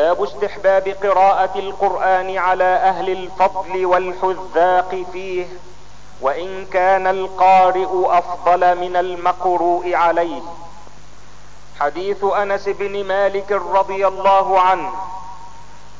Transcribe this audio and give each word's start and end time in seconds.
باب 0.00 0.22
استحباب 0.22 0.88
قراءة 0.88 1.58
القرآن 1.58 2.38
على 2.38 2.64
أهل 2.64 3.10
الفضل 3.10 3.86
والحذاق 3.86 5.04
فيه 5.12 5.46
وإن 6.20 6.66
كان 6.72 7.06
القارئ 7.06 7.88
أفضل 8.18 8.78
من 8.78 8.96
المقروء 8.96 9.94
عليه. 9.94 10.42
حديث 11.80 12.24
أنس 12.24 12.68
بن 12.68 13.04
مالك 13.04 13.52
رضي 13.52 14.06
الله 14.06 14.60
عنه 14.60 14.90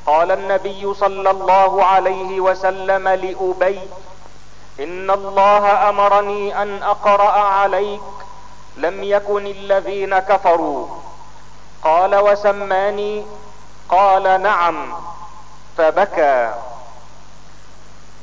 قال 0.06 0.30
النبي 0.30 0.94
صلى 0.94 1.30
الله 1.30 1.84
عليه 1.84 2.40
وسلم 2.40 3.08
لأبي 3.08 3.80
إن 4.80 5.10
الله 5.10 5.88
أمرني 5.88 6.62
أن 6.62 6.82
أقرأ 6.82 7.32
عليك 7.38 8.00
لم 8.76 9.04
يكن 9.04 9.46
الذين 9.46 10.18
كفروا. 10.18 10.86
قال 11.84 12.16
وسماني 12.16 13.24
قال 13.90 14.42
نعم 14.42 14.92
فبكى. 15.76 16.54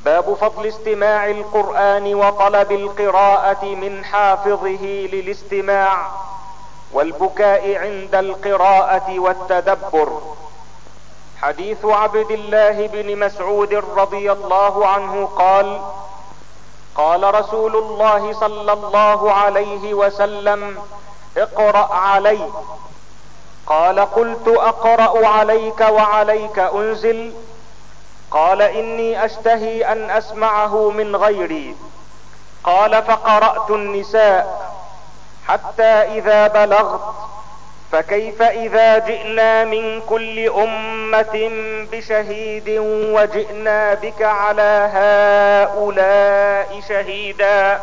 باب 0.06 0.34
فضل 0.34 0.68
استماع 0.68 1.30
القرآن 1.30 2.16
وطلب 2.16 2.72
القراءة 2.72 3.66
من 3.66 4.06
حافظه 4.06 4.86
للاستماع 5.14 6.08
والبكاء 6.92 7.76
عند 7.76 8.16
القراءة 8.16 9.20
والتدبر. 9.20 10.22
حديث 11.42 11.86
عبد 11.86 12.32
الله 12.32 12.88
بن 12.88 13.20
مسعود 13.20 13.74
رضي 13.74 14.32
الله 14.32 14.88
عنه 14.88 15.26
قال 15.26 15.82
قال 16.96 17.36
رسول 17.36 17.76
الله 17.76 18.34
صلى 18.34 18.74
الله 18.74 19.32
عليه 19.32 19.94
وسلم 19.94 20.82
اقرأ 21.38 21.94
علي. 21.94 22.50
قال 23.68 24.00
قلت 24.00 24.48
أقرأ 24.48 25.28
عليك 25.28 25.80
وعليك 25.80 26.60
أنزل. 26.60 27.34
قال 28.32 28.62
إني 28.62 29.26
أشتهي 29.26 29.92
أن 29.92 30.10
أسمعه 30.10 30.90
من 30.92 31.16
غيري. 31.16 31.76
قال 32.64 33.04
فقرأت 33.04 33.70
النساء 33.70 34.72
حتى 35.48 35.84
إذا 35.84 36.48
بلغت 36.48 37.02
فكيف 37.92 38.42
إذا 38.42 38.98
جئنا 38.98 39.66
من 39.66 40.02
كل 40.02 40.50
أمة 40.50 41.50
بشهيد 41.92 42.70
وجئنا 43.14 43.94
بك 43.94 44.22
على 44.22 44.90
هؤلاء 44.94 46.82
شهيدا؟ 46.90 47.82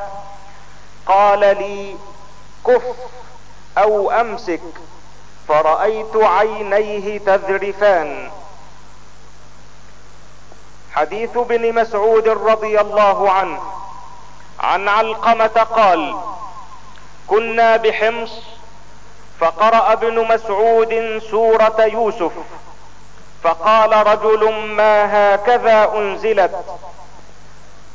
قال 1.06 1.40
لي 1.40 1.96
كف 2.66 2.82
أو 3.78 4.10
أمسك. 4.10 4.60
فرأيت 5.48 6.16
عينيه 6.16 7.18
تذرفان. 7.18 8.30
حديث 10.92 11.36
ابن 11.36 11.74
مسعود 11.74 12.28
رضي 12.28 12.80
الله 12.80 13.30
عنه. 13.30 13.60
عن 14.60 14.88
علقمة 14.88 15.66
قال 15.76 16.14
كنا 17.26 17.76
بحمص 17.76 18.32
فقرأ 19.40 19.92
ابن 19.92 20.28
مسعود 20.28 21.22
سورة 21.30 21.80
يوسف 21.80 22.32
فقال 23.42 24.06
رجل 24.06 24.52
ما 24.52 25.34
هكذا 25.34 25.92
أنزلت؟ 25.94 26.64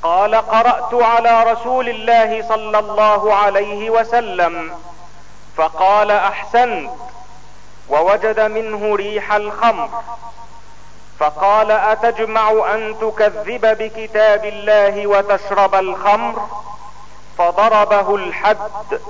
قال 0.04 0.36
قرأت 0.36 0.94
على 0.94 1.44
رسول 1.44 1.90
الله 1.90 2.48
صلى 2.50 2.80
الله 2.80 3.34
عليه 3.34 3.90
وسلم. 3.90 4.72
فقال 5.58 6.12
أحسنت. 6.12 6.92
ووجد 7.90 8.40
منه 8.40 8.96
ريح 8.96 9.34
الخمر. 9.34 9.90
فقال 11.20 11.72
أتجمع 11.72 12.74
أن 12.74 12.96
تكذب 13.02 13.78
بكتاب 13.78 14.46
الله 14.46 15.08
وتشرب 15.08 15.76
الخمر؟ 15.76 16.48
فضربه 17.38 18.16
الحد. 18.16 19.02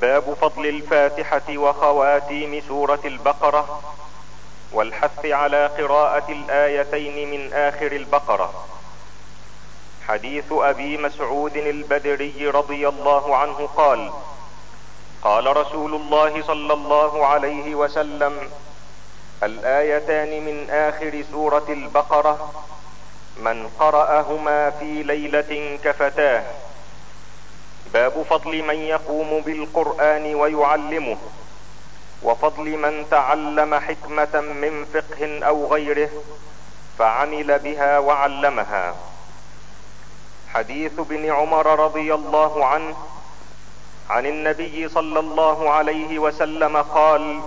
باب 0.00 0.34
فضل 0.40 0.66
الفاتحة 0.66 1.56
وخواتيم 1.56 2.62
سورة 2.68 3.00
البقرة 3.04 3.80
والحث 4.72 5.26
على 5.26 5.66
قراءة 5.66 6.32
الآيتين 6.32 7.30
من 7.30 7.52
آخر 7.52 7.92
البقرة. 7.92 8.52
حديث 10.08 10.44
أبي 10.52 10.98
مسعود 10.98 11.56
البدري 11.56 12.48
رضي 12.48 12.88
الله 12.88 13.36
عنه 13.36 13.68
قال 13.76 14.12
قال 15.24 15.56
رسول 15.56 15.94
الله 15.94 16.42
صلى 16.42 16.72
الله 16.72 17.26
عليه 17.26 17.74
وسلم 17.74 18.50
الآيتان 19.42 20.44
من 20.44 20.70
آخر 20.70 21.24
سورة 21.32 21.64
البقرة 21.68 22.52
من 23.36 23.68
قرأهما 23.68 24.70
في 24.70 25.02
ليلة 25.02 25.78
كفتاه. 25.84 26.42
باب 27.92 28.22
فضل 28.30 28.62
من 28.62 28.74
يقوم 28.74 29.40
بالقرآن 29.40 30.34
ويعلمه 30.34 31.16
وفضل 32.22 32.76
من 32.76 33.06
تعلم 33.10 33.74
حكمة 33.74 34.40
من 34.40 34.84
فقه 34.84 35.44
أو 35.46 35.66
غيره 35.74 36.10
فعمل 36.98 37.58
بها 37.58 37.98
وعلمها. 37.98 38.94
حديث 40.54 40.98
ابن 40.98 41.32
عمر 41.32 41.80
رضي 41.80 42.14
الله 42.14 42.66
عنه 42.66 42.96
عن 44.10 44.26
النبي 44.26 44.88
صلى 44.88 45.20
الله 45.20 45.70
عليه 45.70 46.18
وسلم 46.18 46.76
قال 46.76 47.40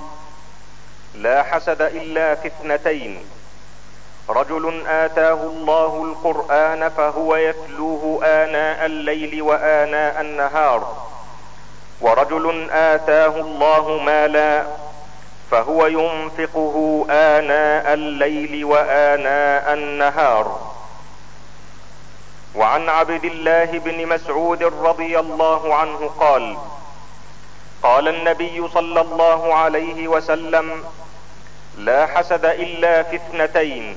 لا 1.16 1.44
حسد 1.44 1.82
إلا 1.82 2.36
في 2.36 2.48
اثنتين. 2.48 3.26
رجل 4.30 4.88
آتاه 4.88 5.34
الله 5.44 6.04
القرآن 6.04 6.90
فهو 6.90 7.36
يتلوه 7.36 8.26
آناء 8.26 8.86
الليل 8.86 9.42
وآناء 9.42 10.22
النهار. 10.22 10.98
ورجل 12.02 12.70
آتاه 12.72 13.36
الله 13.40 13.98
مالا 14.06 14.64
فهو 15.52 15.88
ينفقه 15.88 17.06
آناء 17.10 17.94
الليل 17.94 18.66
وآناء 18.66 19.74
النهار. 19.74 20.76
وعن 22.56 22.90
عبد 22.90 23.26
الله 23.26 23.66
بن 23.66 24.08
مسعود 24.08 24.64
رضي 24.64 25.20
الله 25.20 25.76
عنه 25.76 26.10
قال 26.20 26.58
قال 27.84 28.08
النبي 28.08 28.68
صلى 28.68 29.02
الله 29.02 29.54
عليه 29.54 30.08
وسلم 30.08 30.84
لا 31.78 32.06
حسد 32.06 32.46
إلا 32.46 33.04
في 33.04 33.16
اثنتين. 33.16 33.96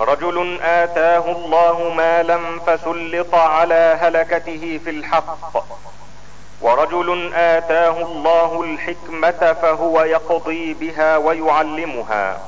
رجل 0.00 0.58
آتاه 0.62 1.32
الله 1.32 1.92
مالا 1.96 2.38
فسلط 2.66 3.34
على 3.34 3.98
هلكته 4.00 4.80
في 4.84 4.90
الحق. 4.90 5.64
ورجل 6.60 7.32
آتاه 7.34 8.02
الله 8.02 8.62
الحكمة 8.62 9.52
فهو 9.52 10.02
يقضي 10.02 10.74
بها 10.74 11.16
ويعلمها. 11.16 12.40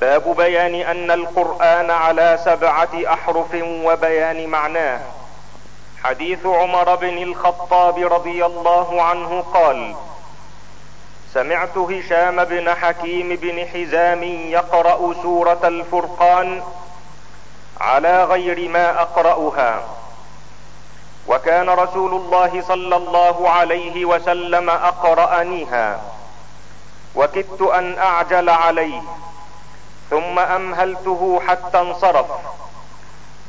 باب 0.00 0.36
بيان 0.36 0.74
أن 0.74 1.10
القرآن 1.10 1.90
على 1.90 2.38
سبعة 2.44 2.88
أحرف 3.06 3.54
وبيان 3.62 4.48
معناه. 4.48 5.00
حديث 6.04 6.46
عمر 6.46 6.94
بن 6.94 7.22
الخطاب 7.22 8.12
رضي 8.12 8.46
الله 8.46 9.02
عنه 9.02 9.44
قال 9.54 9.94
سمعت 11.34 11.78
هشام 11.78 12.44
بن 12.44 12.74
حكيم 12.74 13.28
بن 13.28 13.66
حزام 13.66 14.22
يقرأ 14.22 15.14
سورة 15.22 15.60
الفرقان 15.64 16.62
على 17.80 18.24
غير 18.24 18.68
ما 18.68 19.02
أقرأها. 19.02 19.80
وكان 21.28 21.70
رسول 21.70 22.14
الله 22.14 22.62
صلى 22.68 22.96
الله 22.96 23.50
عليه 23.50 24.04
وسلم 24.04 24.70
أقرأنيها. 24.70 26.00
وكدت 27.14 27.62
أن 27.62 27.98
أعجل 27.98 28.50
عليه. 28.50 29.02
ثم 30.10 30.38
أمهلته 30.38 31.40
حتى 31.48 31.80
انصرف 31.80 32.26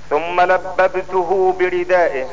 ثم 0.10 0.42
لببته 0.42 1.56
بردائه 1.60 2.28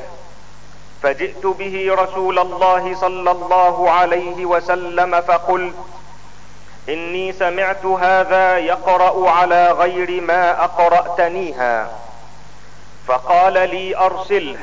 فجئت 1.03 1.47
به 1.47 1.87
رسول 1.91 2.39
الله 2.39 2.95
صلى 2.95 3.31
الله 3.31 3.91
عليه 3.91 4.47
وسلم 4.47 5.21
فقلت 5.21 5.75
إني 6.89 7.33
سمعت 7.33 7.87
هذا 7.87 8.59
يقرأ 8.59 9.31
على 9.31 9.71
غير 9.73 10.21
ما 10.21 10.65
أقرأتنيها 10.65 11.91
فقال 13.07 13.53
لي 13.53 13.97
أرسله. 13.97 14.59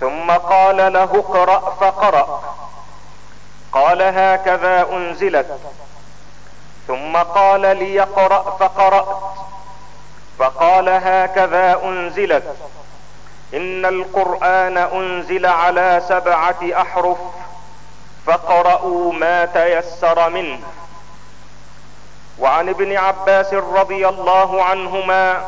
ثم 0.00 0.30
قال 0.30 0.76
له 0.92 1.02
اقرأ 1.02 1.74
فقرأ 1.80 2.54
قال 3.72 4.02
هكذا 4.02 4.86
أنزلت. 4.92 5.60
ثم 7.14 7.20
قال 7.20 7.60
ليقرأ 7.60 8.56
فقرأت. 8.60 9.18
فقال 10.38 10.88
هكذا 10.88 11.80
أنزلت. 11.84 12.56
إن 13.54 13.86
القرآن 13.86 14.78
أنزل 14.78 15.46
على 15.46 16.02
سبعة 16.08 16.56
أحرف. 16.62 17.18
فاقرأوا 18.26 19.12
ما 19.12 19.44
تيسر 19.44 20.30
منه. 20.30 20.60
وعن 22.38 22.68
ابن 22.68 22.96
عباس 22.96 23.54
رضي 23.54 24.08
الله 24.08 24.62
عنهما 24.64 25.46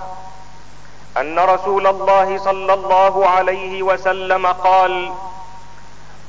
أن 1.17 1.39
رسول 1.39 1.87
الله 1.87 2.39
صلى 2.39 2.75
الله 2.75 3.29
عليه 3.29 3.83
وسلم 3.83 4.47
قال 4.47 5.13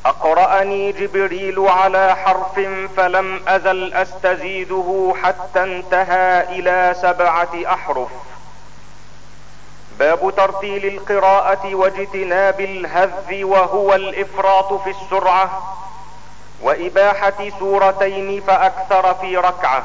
أقرأني 0.08 0.92
جبريل 0.92 1.60
على 1.60 2.16
حرف 2.16 2.60
فلم 2.98 3.42
أزل 3.48 3.94
أستزيده 3.94 5.14
حتى 5.24 5.64
انتهى 5.64 6.60
إلى 6.60 6.96
سبعة 7.02 7.50
أحرف. 7.66 8.10
باب 10.00 10.34
ترتيل 10.38 10.86
القراءة 10.86 11.76
واجتناب 11.76 12.60
الهذ 12.60 13.44
وهو 13.44 13.94
الإفراط 13.94 14.74
في 14.74 14.90
السرعة 14.90 15.76
وإباحة 16.62 17.50
سورتين 17.60 18.42
فأكثر 18.42 19.14
في 19.14 19.38
ركعة. 19.38 19.84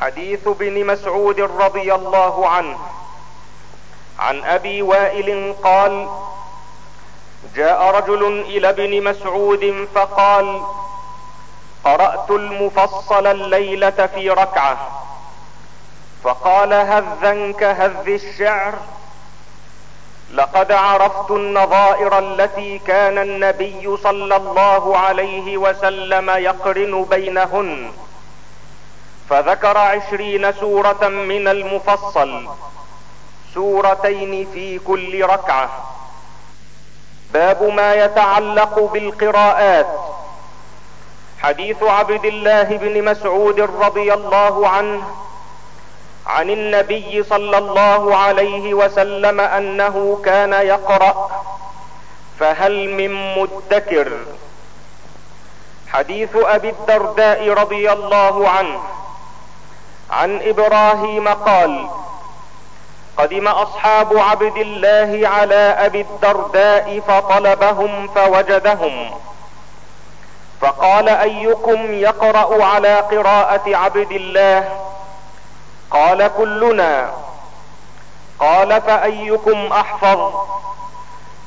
حديث 0.00 0.48
ابن 0.48 0.86
مسعود 0.86 1.40
رضي 1.40 1.94
الله 1.94 2.48
عنه. 2.48 2.78
عن 4.18 4.44
أبي 4.44 4.82
وائل 4.82 5.54
قال 5.64 6.08
جاء 7.54 7.82
رجل 7.82 8.40
إلى 8.40 8.68
ابن 8.68 9.04
مسعود 9.04 9.88
فقال 9.94 10.62
قرأت 11.84 12.30
المفصل 12.30 13.26
الليلة 13.26 14.08
في 14.14 14.30
ركعة. 14.30 15.02
فقال 16.24 16.72
هذا 16.72 17.52
كهذ 17.52 18.08
الشعر. 18.08 18.74
لقد 20.34 20.72
عرفت 20.72 21.30
النظائر 21.30 22.18
التي 22.18 22.78
كان 22.78 23.18
النبي 23.18 23.96
صلى 23.96 24.36
الله 24.36 24.98
عليه 24.98 25.56
وسلم 25.56 26.30
يقرن 26.30 27.04
بينهن. 27.04 27.92
فذكر 29.30 29.78
عشرين 29.78 30.52
سورة 30.52 31.08
من 31.08 31.48
المفصل. 31.48 32.48
سورتين 33.54 34.46
في 34.54 34.78
كل 34.78 35.24
ركعة. 35.24 35.70
باب 37.34 37.62
ما 37.62 37.94
يتعلق 37.94 38.90
بالقراءات. 38.92 39.86
حديث 41.42 41.82
عبد 41.82 42.24
الله 42.24 42.62
بن 42.62 43.04
مسعود 43.04 43.60
رضي 43.60 44.14
الله 44.14 44.68
عنه 44.68 45.02
عن 46.26 46.50
النبي 46.50 47.22
صلى 47.22 47.58
الله 47.58 48.16
عليه 48.16 48.74
وسلم 48.74 49.40
أنه 49.40 50.20
كان 50.24 50.52
يقرأ 50.52 51.30
فهل 52.40 52.88
من 52.88 53.38
مدكر؟ 53.38 54.12
حديث 55.92 56.36
أبي 56.36 56.70
الدرداء 56.70 57.50
رضي 57.50 57.92
الله 57.92 58.48
عنه 58.48 58.80
عن 60.10 60.40
إبراهيم 60.42 61.28
قال 61.28 61.88
قدم 63.18 63.48
أصحاب 63.48 64.18
عبد 64.18 64.56
الله 64.56 65.28
على 65.28 65.76
أبي 65.78 66.00
الدرداء 66.00 67.00
فطلبهم 67.08 68.08
فوجدهم. 68.08 69.10
فقال 70.60 71.08
أيكم 71.08 71.92
يقرأ 71.92 72.64
على 72.64 72.96
قراءة 73.00 73.76
عبد 73.76 74.12
الله؟ 74.12 74.68
قال 75.90 76.30
كلنا. 76.36 77.10
قال 78.40 78.82
فأيكم 78.82 79.66
أحفظ؟ 79.72 80.32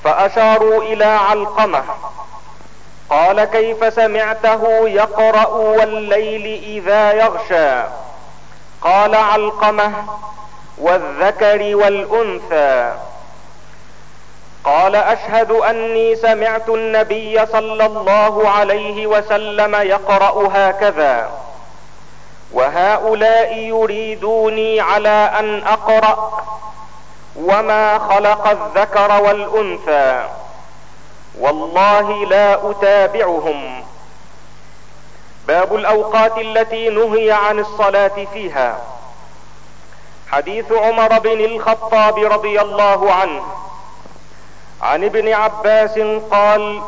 فأشاروا 0.03 0.83
إلى 0.83 1.06
علقمة. 1.06 1.83
قال 3.09 3.44
كيف 3.44 3.94
سمعته 3.94 4.89
يقرأ 4.89 5.47
والليل 5.47 6.63
إذا 6.63 7.12
يغشى؟ 7.12 7.83
قال 8.81 9.15
علقمة 9.15 9.94
والذكر 10.77 11.75
والأنثى. 11.75 12.94
قال 14.63 14.95
أشهد 14.95 15.51
أني 15.51 16.16
سمعت 16.16 16.69
النبي 16.69 17.45
صلى 17.45 17.86
الله 17.86 18.50
عليه 18.50 19.07
وسلم 19.07 19.75
يقرأ 19.75 20.50
هكذا. 20.54 21.30
وهؤلاء 22.54 23.54
يريدوني 23.54 24.81
على 24.81 25.31
أن 25.39 25.63
أقرأ 25.63 26.44
وما 27.36 28.00
خلق 28.00 28.48
الذكر 28.48 29.24
والأنثى. 29.24 30.24
والله 31.39 32.25
لا 32.25 32.72
أتابعهم. 32.72 33.83
باب 35.48 35.75
الأوقات 35.75 36.38
التي 36.38 36.89
نهي 36.89 37.31
عن 37.31 37.60
الصلاة 37.60 38.25
فيها. 38.33 38.77
حديث 40.31 40.72
عمر 40.72 41.19
بن 41.19 41.45
الخطاب 41.45 42.19
رضي 42.19 42.62
الله 42.62 43.13
عنه. 43.13 43.44
عن 44.81 45.04
ابن 45.04 45.33
عباس 45.33 46.00
قال 46.31 46.81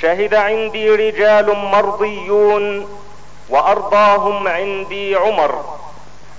شهد 0.00 0.34
عندي 0.34 0.90
رجال 0.90 1.56
مرضيون 1.56 2.88
وأرضاهم 3.48 4.48
عندي 4.48 5.16
عمر 5.16 5.64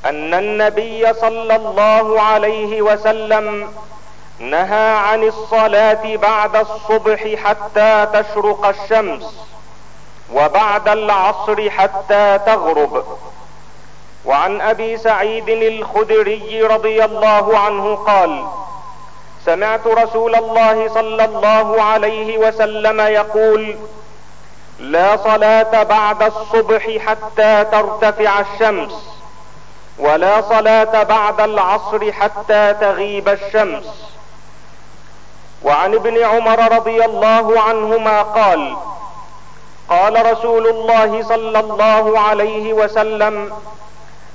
أن 0.05 0.33
النبي 0.33 1.13
صلى 1.13 1.55
الله 1.55 2.21
عليه 2.21 2.81
وسلم 2.81 3.73
نهى 4.39 4.95
عن 4.95 5.23
الصلاة 5.23 6.15
بعد 6.15 6.55
الصبح 6.55 7.35
حتى 7.43 8.07
تشرق 8.13 8.65
الشمس 8.65 9.35
وبعد 10.33 10.87
العصر 10.87 11.69
حتى 11.69 12.39
تغرب 12.45 13.03
وعن 14.25 14.61
أبي 14.61 14.97
سعيد 14.97 15.49
الخدري 15.49 16.63
رضي 16.63 17.05
الله 17.05 17.57
عنه 17.57 17.95
قال 17.95 18.45
سمعت 19.45 19.87
رسول 19.87 20.35
الله 20.35 20.89
صلى 20.93 21.25
الله 21.25 21.83
عليه 21.83 22.37
وسلم 22.37 23.01
يقول 23.01 23.75
لا 24.79 25.17
صلاة 25.17 25.83
بعد 25.83 26.23
الصبح 26.23 26.97
حتى 27.07 27.65
ترتفع 27.71 28.39
الشمس 28.39 28.91
ولا 29.99 30.41
صلاة 30.41 31.03
بعد 31.03 31.41
العصر 31.41 32.11
حتى 32.11 32.73
تغيب 32.73 33.29
الشمس. 33.29 33.83
وعن 35.63 35.93
ابن 35.93 36.23
عمر 36.23 36.71
رضي 36.75 37.05
الله 37.05 37.61
عنهما 37.61 38.21
قال 38.21 38.75
قال 39.89 40.31
رسول 40.31 40.67
الله 40.67 41.23
صلى 41.23 41.59
الله 41.59 42.19
عليه 42.19 42.73
وسلم 42.73 43.51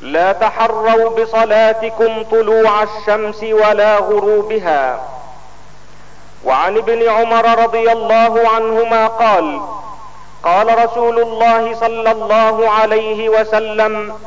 لا 0.04 0.32
تحروا 0.32 1.10
بصلاتكم 1.10 2.22
طلوع 2.22 2.82
الشمس 2.82 3.42
ولا 3.42 3.96
غروبها. 3.96 5.00
وعن 6.44 6.76
ابن 6.76 7.08
عمر 7.08 7.58
رضي 7.62 7.92
الله 7.92 8.48
عنهما 8.48 9.06
قال 9.06 9.60
قال 10.42 10.84
رسول 10.84 11.18
الله 11.18 11.74
صلى 11.74 12.10
الله 12.10 12.70
عليه 12.70 13.28
وسلم 13.28 14.18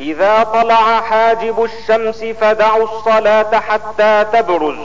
إذا 0.00 0.42
طلع 0.42 1.00
حاجب 1.00 1.64
الشمس 1.64 2.24
فدعوا 2.24 2.84
الصلاة 2.84 3.60
حتى 3.60 4.24
تبرز 4.32 4.78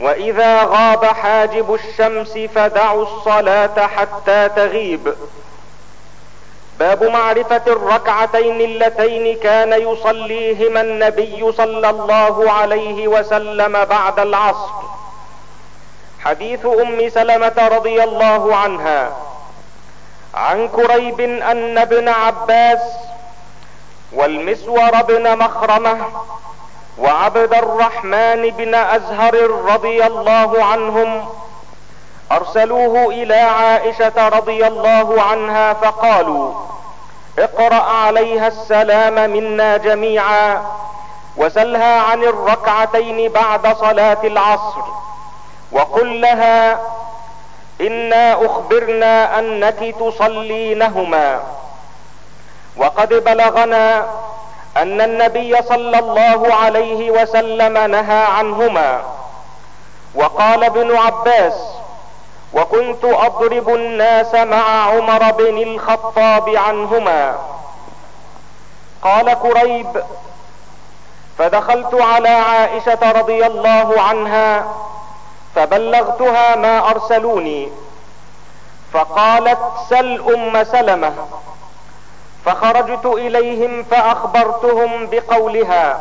وإذا 0.00 0.62
غاب 0.62 1.04
حاجب 1.04 1.74
الشمس 1.74 2.38
فدعوا 2.54 3.02
الصلاة 3.02 3.86
حتى 3.86 4.48
تغيب. 4.48 5.14
باب 6.78 7.04
معرفة 7.04 7.62
الركعتين 7.66 8.60
اللتين 8.60 9.38
كان 9.38 9.72
يصليهما 9.72 10.80
النبي 10.80 11.52
صلى 11.52 11.90
الله 11.90 12.52
عليه 12.52 13.08
وسلم 13.08 13.84
بعد 13.84 14.20
العصر. 14.20 14.72
حديث 16.24 16.66
أم 16.66 17.08
سلمة 17.08 17.68
رضي 17.72 18.04
الله 18.04 18.56
عنها. 18.56 19.16
عن 20.34 20.68
كريب 20.68 21.20
أن 21.20 21.78
ابن 21.78 22.08
عباس 22.08 22.80
والمسور 24.12 25.02
بن 25.02 25.38
مخرمة 25.38 25.96
وعبد 26.98 27.54
الرحمن 27.54 28.50
بن 28.50 28.74
أزهر 28.74 29.50
رضي 29.50 30.06
الله 30.06 30.64
عنهم 30.64 31.28
أرسلوه 32.56 33.06
إلى 33.10 33.34
عائشة 33.34 34.28
رضي 34.28 34.66
الله 34.66 35.22
عنها 35.22 35.72
فقالوا 35.72 36.52
اقرأ 37.38 37.74
عليها 37.82 38.48
السلام 38.48 39.30
منا 39.30 39.76
جميعا 39.76 40.62
وسلها 41.36 42.00
عن 42.00 42.22
الركعتين 42.22 43.32
بعد 43.32 43.76
صلاة 43.76 44.18
العصر 44.24 44.80
وقل 45.72 46.20
لها 46.20 46.80
إنا 47.80 48.46
أخبرنا 48.46 49.38
أنك 49.38 49.94
تصلينهما 50.00 51.40
وقد 52.76 53.08
بلغنا 53.14 54.06
أن 54.76 55.00
النبي 55.00 55.62
صلى 55.62 55.98
الله 55.98 56.54
عليه 56.54 57.10
وسلم 57.10 57.78
نهى 57.90 58.24
عنهما 58.24 59.02
وقال 60.14 60.64
ابن 60.64 60.96
عباس 60.96 61.73
وكنت 62.54 63.04
أضرب 63.04 63.68
الناس 63.68 64.34
مع 64.34 64.86
عمر 64.86 65.32
بن 65.32 65.62
الخطاب 65.62 66.48
عنهما. 66.48 67.38
قال 69.02 69.34
كريب 69.34 70.02
فدخلت 71.38 71.94
على 71.94 72.28
عائشة 72.28 73.12
رضي 73.12 73.46
الله 73.46 74.00
عنها 74.00 74.66
فبلغتها 75.54 76.56
ما 76.56 76.90
أرسلوني. 76.90 77.68
فقالت 78.92 79.60
سل 79.90 80.34
أم 80.34 80.64
سلمة. 80.64 81.12
فخرجت 82.44 83.06
إليهم 83.06 83.82
فأخبرتهم 83.82 85.06
بقولها. 85.06 85.98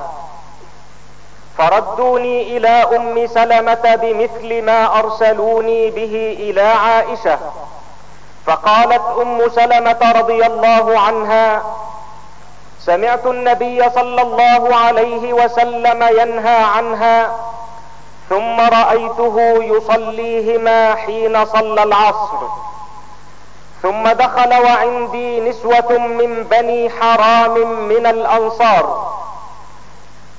فردوني 1.57 2.57
إلى 2.57 2.67
أم 2.67 3.27
سلمة 3.27 3.95
بمثل 3.95 4.62
ما 4.62 5.00
أرسلوني 5.00 5.89
به 5.89 6.38
إلى 6.39 6.62
عائشة. 6.62 7.39
فقالت 8.45 9.01
أم 9.22 9.50
سلمة 9.50 10.12
رضي 10.15 10.45
الله 10.45 11.00
عنها 11.00 11.63
سمعت 12.79 13.25
النبي 13.25 13.89
صلى 13.89 14.22
الله 14.22 14.75
عليه 14.75 15.33
وسلم 15.33 16.03
ينهى 16.03 16.63
عنها 16.63 17.31
ثم 18.29 18.60
رأيته 18.60 19.63
يصليهما 19.63 20.95
حين 20.95 21.45
صلى 21.45 21.83
العصر. 21.83 22.38
ثم 23.81 24.07
دخل 24.07 24.53
وعندي 24.63 25.50
نسوة 25.50 25.98
من 25.98 26.43
بني 26.43 26.89
حرام 26.89 27.53
من 27.88 28.05
الأنصار. 28.05 29.13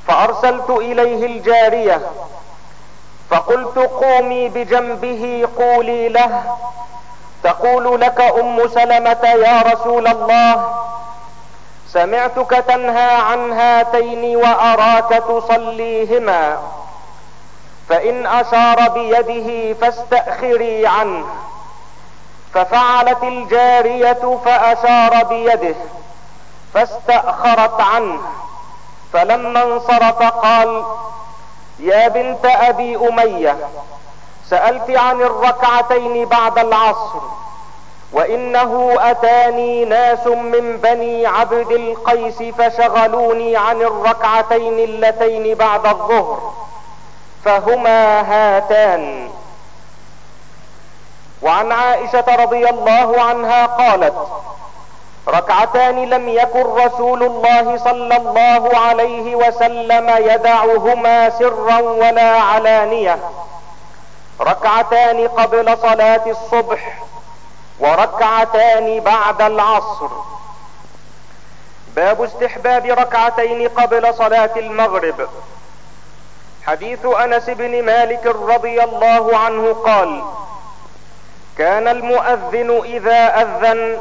فأرسلت 0.08 0.70
إليه 0.70 1.26
الجارية 1.26 2.00
فقلت 3.30 3.78
قومي 3.78 4.48
بجنبه 4.48 5.48
قولي 5.58 6.08
له 6.08 6.42
تقول 7.44 8.00
لك 8.00 8.20
أم 8.20 8.68
سلمة 8.68 9.24
يا 9.28 9.62
رسول 9.62 10.06
الله 10.08 10.74
سمعتك 11.88 12.50
تنهى 12.50 13.10
عن 13.14 13.52
هاتين 13.52 14.36
وأراك 14.36 15.08
تصليهما 15.28 16.58
فإن 17.88 18.26
أشار 18.26 18.88
بيده 18.88 19.74
فاستأخري 19.80 20.86
عنه 20.86 21.24
ففعلت 22.54 23.22
الجارية 23.22 24.38
فأشار 24.44 25.24
بيده 25.24 25.74
فاستأخرت 26.74 27.80
عنه 27.80 28.20
فلما 29.14 29.62
انصرف 29.62 30.22
قال 30.22 30.84
يا 31.78 32.08
بنت 32.08 32.44
أبي 32.44 32.96
أمية 32.96 33.56
سألت 34.50 34.90
عن 34.90 35.20
الركعتين 35.20 36.24
بعد 36.24 36.58
العصر 36.58 37.20
وإنه 38.12 38.96
أتاني 39.00 39.84
ناس 39.84 40.26
من 40.26 40.76
بني 40.76 41.26
عبد 41.26 41.70
القيس 41.70 42.42
فشغلوني 42.42 43.56
عن 43.56 43.82
الركعتين 43.82 44.78
اللتين 44.78 45.54
بعد 45.54 45.86
الظهر 45.86 46.52
فهما 47.44 48.20
هاتان. 48.20 49.30
وعن 51.42 51.72
عائشة 51.72 52.24
رضي 52.28 52.70
الله 52.70 53.20
عنها 53.22 53.66
قالت 53.66 54.14
ركعتان 55.28 56.04
لم 56.04 56.28
يكن 56.28 56.62
رسول 56.62 57.22
الله 57.22 57.76
صلى 57.76 58.16
الله 58.16 58.78
عليه 58.78 59.34
وسلم 59.34 60.10
يدعهما 60.18 61.30
سرا 61.30 61.78
ولا 61.78 62.40
علانية. 62.40 63.18
ركعتان 64.40 65.28
قبل 65.28 65.78
صلاة 65.78 66.22
الصبح 66.26 66.98
وركعتان 67.80 69.00
بعد 69.00 69.42
العصر. 69.42 70.08
باب 71.96 72.22
استحباب 72.22 72.86
ركعتين 72.86 73.68
قبل 73.68 74.14
صلاة 74.14 74.50
المغرب. 74.56 75.28
حديث 76.66 77.06
أنس 77.06 77.50
بن 77.50 77.82
مالك 77.82 78.26
رضي 78.26 78.84
الله 78.84 79.36
عنه 79.38 79.72
قال 79.72 80.22
كان 81.58 81.88
المؤذن 81.88 82.82
إذا 82.84 83.42
أذن 83.42 84.00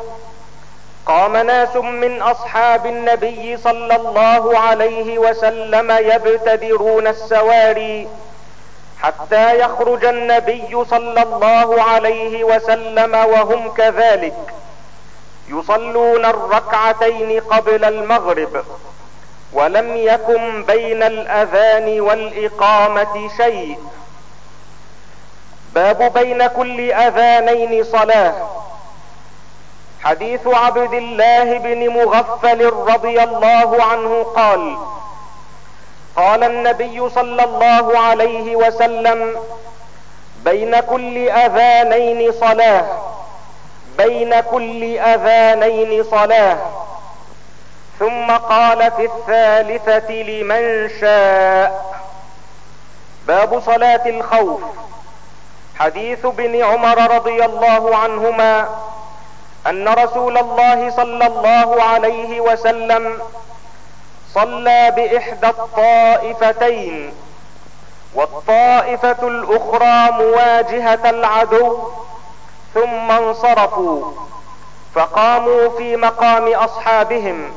قام 1.06 1.38
ناس 1.38 1.76
من 1.76 2.22
أصحاب 2.22 2.86
النبي 2.86 3.58
صلى 3.58 3.96
الله 3.96 4.60
عليه 4.60 5.20
وسلم 5.20 5.92
يبتدرون 5.92 7.08
السواري 7.08 8.08
حتى 9.02 9.60
يخرج 9.60 10.06
النبي 10.06 10.86
صلى 10.90 11.22
الله 11.24 11.82
عليه 11.84 12.44
وسلم 12.44 13.16
وهم 13.16 13.74
كذلك. 13.74 14.54
يصلون 15.50 16.26
الركعتين 16.26 17.40
قبل 17.40 17.86
المغرب 17.86 18.64
ولم 19.54 19.98
يكن 19.98 20.64
بين 20.64 21.04
الأذان 21.04 22.02
والإقامة 22.02 23.30
شيء. 23.38 23.80
باب 25.76 26.14
بين 26.14 26.48
كل 26.48 26.92
أذانين 26.92 27.84
صلاة. 27.84 28.34
حديث 30.04 30.48
عبد 30.48 30.94
الله 30.94 31.58
بن 31.58 31.90
مغفل 31.90 32.66
رضي 32.66 33.24
الله 33.24 33.84
عنه 33.84 34.24
قال 34.24 34.78
قال 36.16 36.44
النبي 36.44 37.10
صلى 37.10 37.44
الله 37.44 38.00
عليه 38.00 38.56
وسلم 38.56 39.36
بين 40.44 40.80
كل 40.80 41.30
أذانين 41.30 42.32
صلاة 42.32 42.86
بين 43.98 44.40
كل 44.40 44.98
أذانين 44.98 46.04
صلاة. 46.04 46.58
ثم 48.00 48.32
قال 48.32 48.92
في 48.92 49.06
الثالثة 49.06 50.12
لمن 50.14 50.90
شاء. 51.02 51.96
باب 53.28 53.60
صلاة 53.60 54.06
الخوف. 54.06 54.62
حديث 55.80 56.26
ابن 56.26 56.64
عمر 56.64 57.16
رضي 57.16 57.46
الله 57.46 57.96
عنهما 57.98 58.70
أن 59.68 59.88
رسول 59.88 60.38
الله 60.38 60.90
صلى 60.90 61.28
الله 61.28 61.84
عليه 61.84 62.42
وسلم 62.42 63.20
صلى 64.34 64.94
بإحدى 64.96 65.48
الطائفتين 65.48 67.14
والطائفة 68.16 69.28
الأخرى 69.28 70.12
مواجهة 70.24 71.10
العدو 71.10 71.78
ثم 72.74 73.12
انصرفوا 73.12 74.12
فقاموا 74.96 75.70
في 75.78 75.96
مقام 75.98 76.54
أصحابهم 76.54 77.52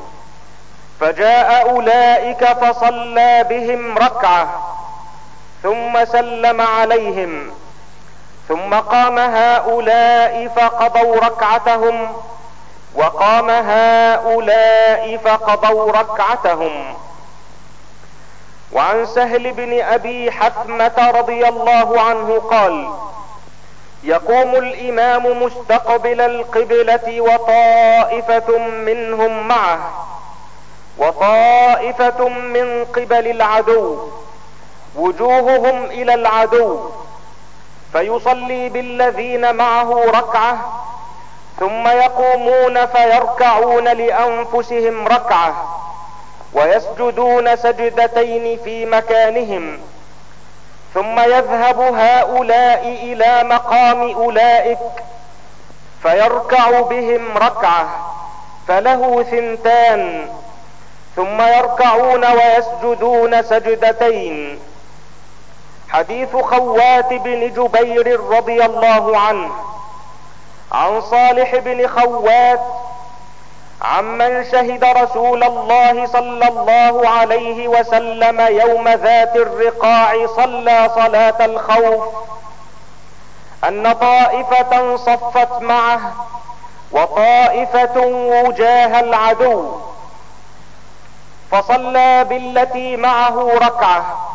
فجاء 0.99 1.69
أولئك 1.69 2.45
فصلى 2.45 3.45
بهم 3.49 3.97
ركعة 3.97 4.73
ثم 5.63 6.05
سلم 6.05 6.61
عليهم. 6.61 7.51
ثم 8.47 8.73
قام 8.73 9.19
هؤلاء 9.19 10.47
فقضوا 10.55 11.15
ركعتهم. 11.15 12.07
وقام 12.95 13.49
هؤلاء 13.49 15.17
فقضوا 15.17 15.91
ركعتهم. 15.91 16.93
وعن 18.71 19.05
سهل 19.05 19.51
بن 19.51 19.81
أبي 19.81 20.31
حثمة 20.31 21.11
رضي 21.15 21.47
الله 21.47 22.01
عنه 22.01 22.41
قال 22.51 22.89
يقوم 24.03 24.55
الإمام 24.55 25.43
مستقبل 25.43 26.21
القبلة 26.21 27.21
وطائفة 27.21 28.57
منهم 28.57 29.47
معه 29.47 29.79
وطائفة 30.97 32.29
من 32.29 32.85
قبل 32.85 33.27
العدو 33.27 34.09
وجوههم 34.95 35.85
إلى 35.85 36.13
العدو 36.13 36.89
فيصلي 37.97 38.69
بالذين 38.69 39.55
معه 39.55 40.05
ركعة 40.05 40.81
ثم 41.59 41.87
يقومون 41.87 42.85
فيركعون 42.85 43.83
لأنفسهم 43.83 45.07
ركعة 45.07 45.79
ويسجدون 46.53 47.55
سجدتين 47.55 48.59
في 48.63 48.85
مكانهم 48.85 49.79
ثم 50.93 51.19
يذهب 51.19 51.79
هؤلاء 51.79 52.99
إلى 53.03 53.43
مقام 53.43 54.11
أولئك 54.11 54.79
فيركع 56.03 56.81
بهم 56.81 57.37
ركعة 57.37 57.89
فله 58.67 59.23
ثنتان 59.23 60.27
ثم 61.15 61.41
يركعون 61.41 62.25
ويسجدون 62.25 63.43
سجدتين. 63.43 64.59
حديث 65.89 66.35
خوات 66.35 67.13
بن 67.13 67.53
جبير 67.53 68.19
رضي 68.19 68.65
الله 68.65 69.17
عنه 69.17 69.49
عن 70.71 71.01
صالح 71.01 71.55
بن 71.55 71.87
خوات 71.87 72.59
عمن 73.81 74.45
شهد 74.51 74.83
رسول 74.83 75.43
الله 75.43 76.05
صلى 76.05 76.47
الله 76.47 77.09
عليه 77.09 77.67
وسلم 77.67 78.41
يوم 78.41 78.87
ذات 78.89 79.35
الرقاع 79.35 80.27
صلى 80.35 80.89
صلاة 80.95 81.45
الخوف 81.45 82.03
أن 83.67 83.93
طائفة 83.93 84.95
صفت 84.95 85.61
معه 85.61 85.99
وطائفة 86.91 87.97
وجاه 88.07 88.99
العدو 88.99 89.71
فصلى 91.51 92.23
بالتي 92.23 92.97
معه 92.97 93.51
ركعة 93.61 94.27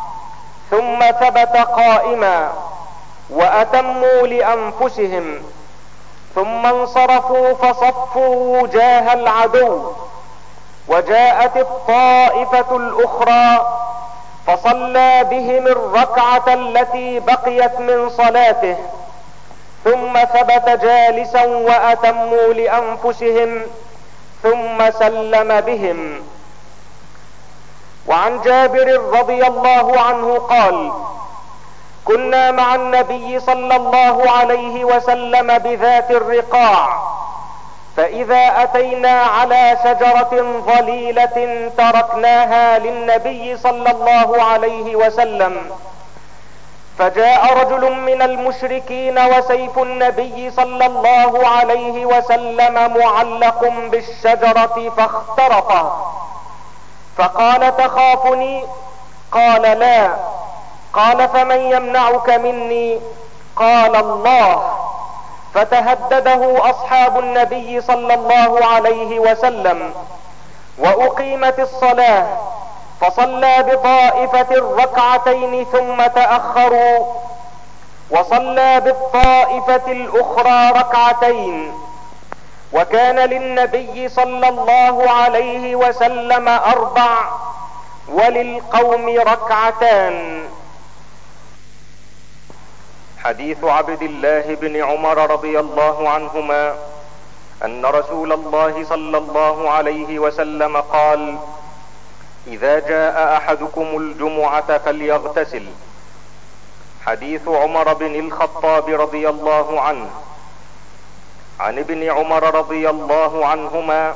ثم 0.71 0.99
ثبت 0.99 1.57
قائما 1.57 2.53
وأتموا 3.29 4.27
لأنفسهم 4.27 5.41
ثم 6.35 6.65
انصرفوا 6.65 7.53
فصفوا 7.53 8.61
وجاه 8.61 9.13
العدو 9.13 9.91
وجاءت 10.87 11.57
الطائفة 11.57 12.77
الأخرى 12.77 13.67
فصلى 14.47 15.23
بهم 15.23 15.67
الركعة 15.67 16.53
التي 16.53 17.19
بقيت 17.19 17.79
من 17.79 18.09
صلاته 18.09 18.77
ثم 19.83 20.17
ثبت 20.33 20.69
جالسا 20.69 21.45
وأتموا 21.45 22.53
لأنفسهم 22.53 23.61
ثم 24.43 24.91
سلم 24.91 25.61
بهم. 25.61 26.21
وعن 28.07 28.41
جابر 28.41 29.01
رضي 29.19 29.47
الله 29.47 29.99
عنه 30.01 30.37
قال 30.37 30.91
كنا 32.05 32.51
مع 32.51 32.75
النبي 32.75 33.39
صلى 33.39 33.75
الله 33.75 34.31
عليه 34.31 34.85
وسلم 34.85 35.57
بذات 35.57 36.11
الرقاع 36.11 37.13
فإذا 37.97 38.63
أتينا 38.63 39.21
على 39.21 39.77
شجرة 39.83 40.61
ظليلة 40.67 41.69
تركناها 41.77 42.79
للنبي 42.79 43.57
صلى 43.57 43.91
الله 43.91 44.43
عليه 44.43 44.95
وسلم 44.95 45.71
فجاء 46.99 47.57
رجل 47.57 47.91
من 47.95 48.21
المشركين 48.21 49.19
وسيف 49.19 49.79
النبي 49.79 50.51
صلى 50.51 50.85
الله 50.85 51.47
عليه 51.47 52.05
وسلم 52.05 52.73
معلق 52.97 53.73
بالشجرة 53.91 54.91
فاخترقه. 54.97 56.13
فقال 57.17 57.77
تخافني؟ 57.77 58.65
قال 59.31 59.61
لا. 59.61 60.09
قال 60.93 61.29
فمن 61.29 61.59
يمنعك 61.59 62.29
مني؟ 62.29 62.99
قال 63.55 63.95
الله. 63.95 64.73
فتهدده 65.53 66.69
أصحاب 66.69 67.19
النبي 67.19 67.81
صلى 67.81 68.13
الله 68.13 68.65
عليه 68.65 69.19
وسلم. 69.19 69.93
وأقيمت 70.77 71.59
الصلاة. 71.59 72.25
فصلى 73.01 73.63
بطائفة 73.63 74.47
الركعتين 74.51 75.65
ثم 75.65 76.05
تأخروا. 76.05 77.05
وصلى 78.11 78.79
بالطائفة 78.79 79.91
الأخرى 79.91 80.79
ركعتين. 80.79 81.73
وكان 82.73 83.19
للنبي 83.19 84.09
صلى 84.09 84.49
الله 84.49 85.09
عليه 85.09 85.75
وسلم 85.75 86.47
أربع 86.47 87.31
وللقوم 88.07 89.09
ركعتان. 89.09 90.43
حديث 93.23 93.63
عبد 93.63 94.01
الله 94.01 94.55
بن 94.55 94.83
عمر 94.83 95.31
رضي 95.31 95.59
الله 95.59 96.09
عنهما 96.09 96.75
أن 97.65 97.85
رسول 97.85 98.33
الله 98.33 98.83
صلى 98.83 99.17
الله 99.17 99.69
عليه 99.69 100.19
وسلم 100.19 100.77
قال 100.77 101.37
إذا 102.47 102.79
جاء 102.79 103.37
أحدكم 103.37 103.87
الجمعة 103.97 104.77
فليغتسل. 104.77 105.65
حديث 107.05 107.47
عمر 107.47 107.93
بن 107.93 108.15
الخطاب 108.15 108.89
رضي 108.89 109.29
الله 109.29 109.81
عنه. 109.81 110.09
عن 111.63 111.79
ابن 111.79 112.03
عمر 112.09 112.55
رضي 112.55 112.89
الله 112.89 113.45
عنهما 113.47 114.13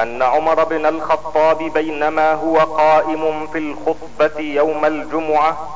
أن 0.00 0.22
عمر 0.22 0.64
بن 0.64 0.86
الخطاب 0.86 1.58
بينما 1.58 2.32
هو 2.32 2.56
قائم 2.58 3.46
في 3.46 3.58
الخطبة 3.58 4.40
يوم 4.40 4.84
الجمعة 4.84 5.68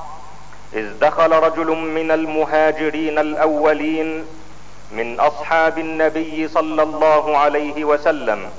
إذ 0.75 0.99
دخل 1.01 1.33
رجل 1.33 1.67
من 1.77 2.11
المهاجرين 2.11 3.19
الأولين 3.19 4.25
من 4.93 5.21
أصحاب 5.21 5.79
النبي 5.79 6.49
صلى 6.49 6.83
الله 6.83 7.39
عليه 7.39 7.85
وسلم 7.85 8.51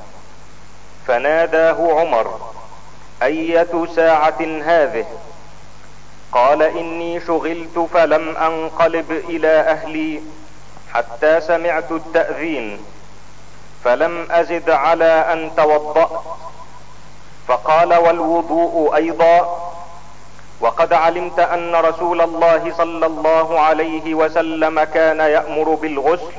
فناداه 1.08 2.00
عمر 2.00 2.40
أية 3.24 3.86
ساعة 3.96 4.42
هذه؟ 4.64 5.06
قال 6.32 6.64
إني 6.64 7.20
شغلت 7.20 7.88
فلم 7.94 8.38
أنقلب 8.38 9.12
إلى 9.12 9.48
أهلي 9.48 10.22
حتى 10.94 11.42
سمعت 11.42 11.92
التأذين 11.92 12.80
فلم 13.84 14.28
أزد 14.32 14.70
على 14.70 15.34
أن 15.34 15.52
توضأت. 15.58 16.10
فقال 17.48 17.94
والوضوء 17.94 18.96
أيضا 18.96 19.62
وقد 20.62 20.94
علمت 20.94 21.40
أن 21.40 21.76
رسول 21.76 22.22
الله 22.22 22.74
صلى 22.78 23.06
الله 23.06 23.60
عليه 23.60 24.14
وسلم 24.14 24.84
كان 24.84 25.20
يأمر 25.20 25.74
بالغسل. 25.74 26.34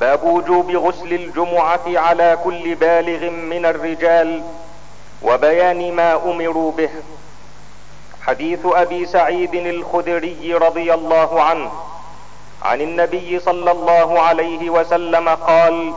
باب 0.00 0.24
وجوب 0.24 0.70
غسل 0.70 1.12
الجمعة 1.12 1.80
على 1.86 2.38
كل 2.44 2.74
بالغ 2.74 3.30
من 3.30 3.66
الرجال 3.66 4.42
وبيان 5.22 5.92
ما 5.92 6.14
أمروا 6.14 6.72
به. 6.72 6.90
حديث 8.22 8.60
أبي 8.64 9.06
سعيد 9.06 9.54
الخدري 9.54 10.54
رضي 10.54 10.94
الله 10.94 11.42
عنه. 11.42 11.72
عن 12.66 12.80
النبي 12.80 13.38
صلى 13.38 13.70
الله 13.70 14.20
عليه 14.20 14.70
وسلم 14.70 15.28
قال 15.28 15.92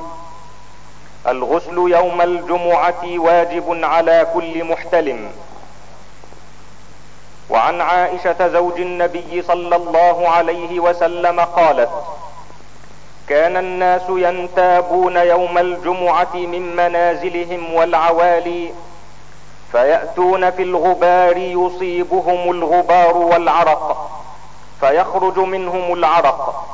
الغسل 1.27 1.77
يوم 1.77 2.21
الجمعة 2.21 3.03
واجب 3.05 3.79
على 3.83 4.27
كل 4.33 4.63
محتلم. 4.63 5.31
وعن 7.49 7.81
عائشة 7.81 8.47
زوج 8.47 8.79
النبي 8.81 9.41
صلى 9.41 9.75
الله 9.75 10.29
عليه 10.29 10.79
وسلم 10.79 11.39
قالت 11.39 11.89
كان 13.29 13.57
الناس 13.57 14.01
ينتابون 14.09 15.15
يوم 15.15 15.57
الجمعة 15.57 16.35
من 16.35 16.75
منازلهم 16.75 17.73
والعوالي 17.73 18.73
فيأتون 19.71 20.51
في 20.51 20.63
الغبار 20.63 21.37
يصيبهم 21.37 22.51
الغبار 22.51 23.17
والعرق. 23.17 24.11
فيخرج 24.79 25.39
منهم 25.39 25.93
العرق. 25.93 26.65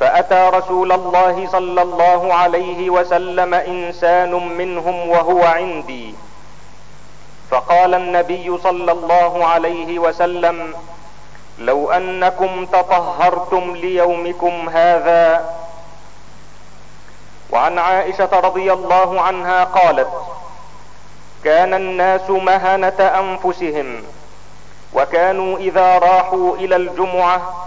فأتى 0.00 0.50
رسول 0.54 0.92
الله 0.92 1.48
صلى 1.52 1.82
الله 1.82 2.34
عليه 2.34 2.90
وسلم 2.90 3.54
إنسان 3.54 4.30
منهم 4.56 5.08
وهو 5.08 5.44
عندي. 5.44 6.14
فقال 7.50 7.94
النبي 7.94 8.58
صلى 8.58 8.92
الله 8.92 9.46
عليه 9.46 9.98
وسلم 9.98 10.74
لو 11.58 11.90
أنكم 11.90 12.66
تطهرتم 12.66 13.76
ليومكم 13.76 14.68
هذا. 14.68 15.50
وعن 17.50 17.78
عائشة 17.78 18.40
رضي 18.40 18.72
الله 18.72 19.20
عنها 19.20 19.64
قالت 19.64 20.08
كان 21.44 21.74
الناس 21.74 22.30
مهنة 22.30 23.00
أنفسهم 23.00 24.02
وكانوا 24.94 25.58
إذا 25.58 25.98
راحوا 25.98 26.56
إلى 26.56 26.76
الجمعة 26.76 27.66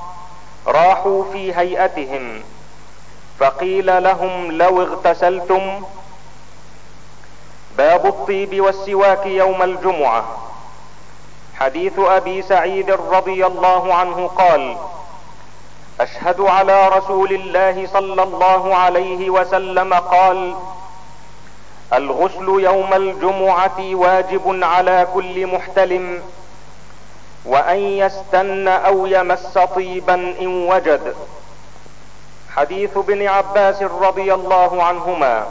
راحوا 0.67 1.23
في 1.31 1.55
هيئتهم 1.57 2.43
فقيل 3.39 4.03
لهم 4.03 4.51
لو 4.51 4.81
اغتسلتم 4.81 5.83
باب 7.77 8.05
الطيب 8.05 8.61
والسواك 8.61 9.25
يوم 9.25 9.63
الجمعة. 9.63 10.25
حديث 11.59 11.99
أبي 11.99 12.41
سعيد 12.41 12.91
رضي 12.91 13.45
الله 13.45 13.93
عنه 13.93 14.27
قال 14.27 14.77
أشهد 15.99 16.41
على 16.41 16.87
رسول 16.87 17.33
الله 17.33 17.87
صلى 17.87 18.23
الله 18.23 18.75
عليه 18.75 19.29
وسلم 19.29 19.93
قال 19.93 20.55
الغسل 21.93 22.47
يوم 22.47 22.93
الجمعة 22.93 23.79
واجب 23.79 24.59
على 24.63 25.07
كل 25.13 25.47
محتلم. 25.47 26.21
وأن 27.45 27.77
يستن 27.77 28.67
أو 28.67 29.05
يمس 29.05 29.57
طيبا 29.75 30.13
إن 30.13 30.69
وجد. 30.69 31.15
حديث 32.55 32.97
ابن 32.97 33.27
عباس 33.27 33.81
رضي 33.81 34.33
الله 34.33 34.83
عنهما 34.83 35.47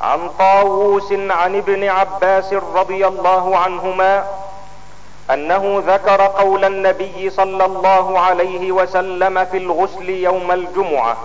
عن 0.00 0.28
طاووس 0.38 1.12
عن 1.12 1.56
ابن 1.56 1.88
عباس 1.88 2.52
رضي 2.52 3.06
الله 3.06 3.56
عنهما 3.56 4.24
أنه 5.30 5.82
ذكر 5.86 6.22
قول 6.26 6.64
النبي 6.64 7.30
صلى 7.30 7.64
الله 7.64 8.20
عليه 8.20 8.72
وسلم 8.72 9.44
في 9.44 9.56
الغسل 9.56 10.10
يوم 10.10 10.52
الجمعة. 10.52 11.16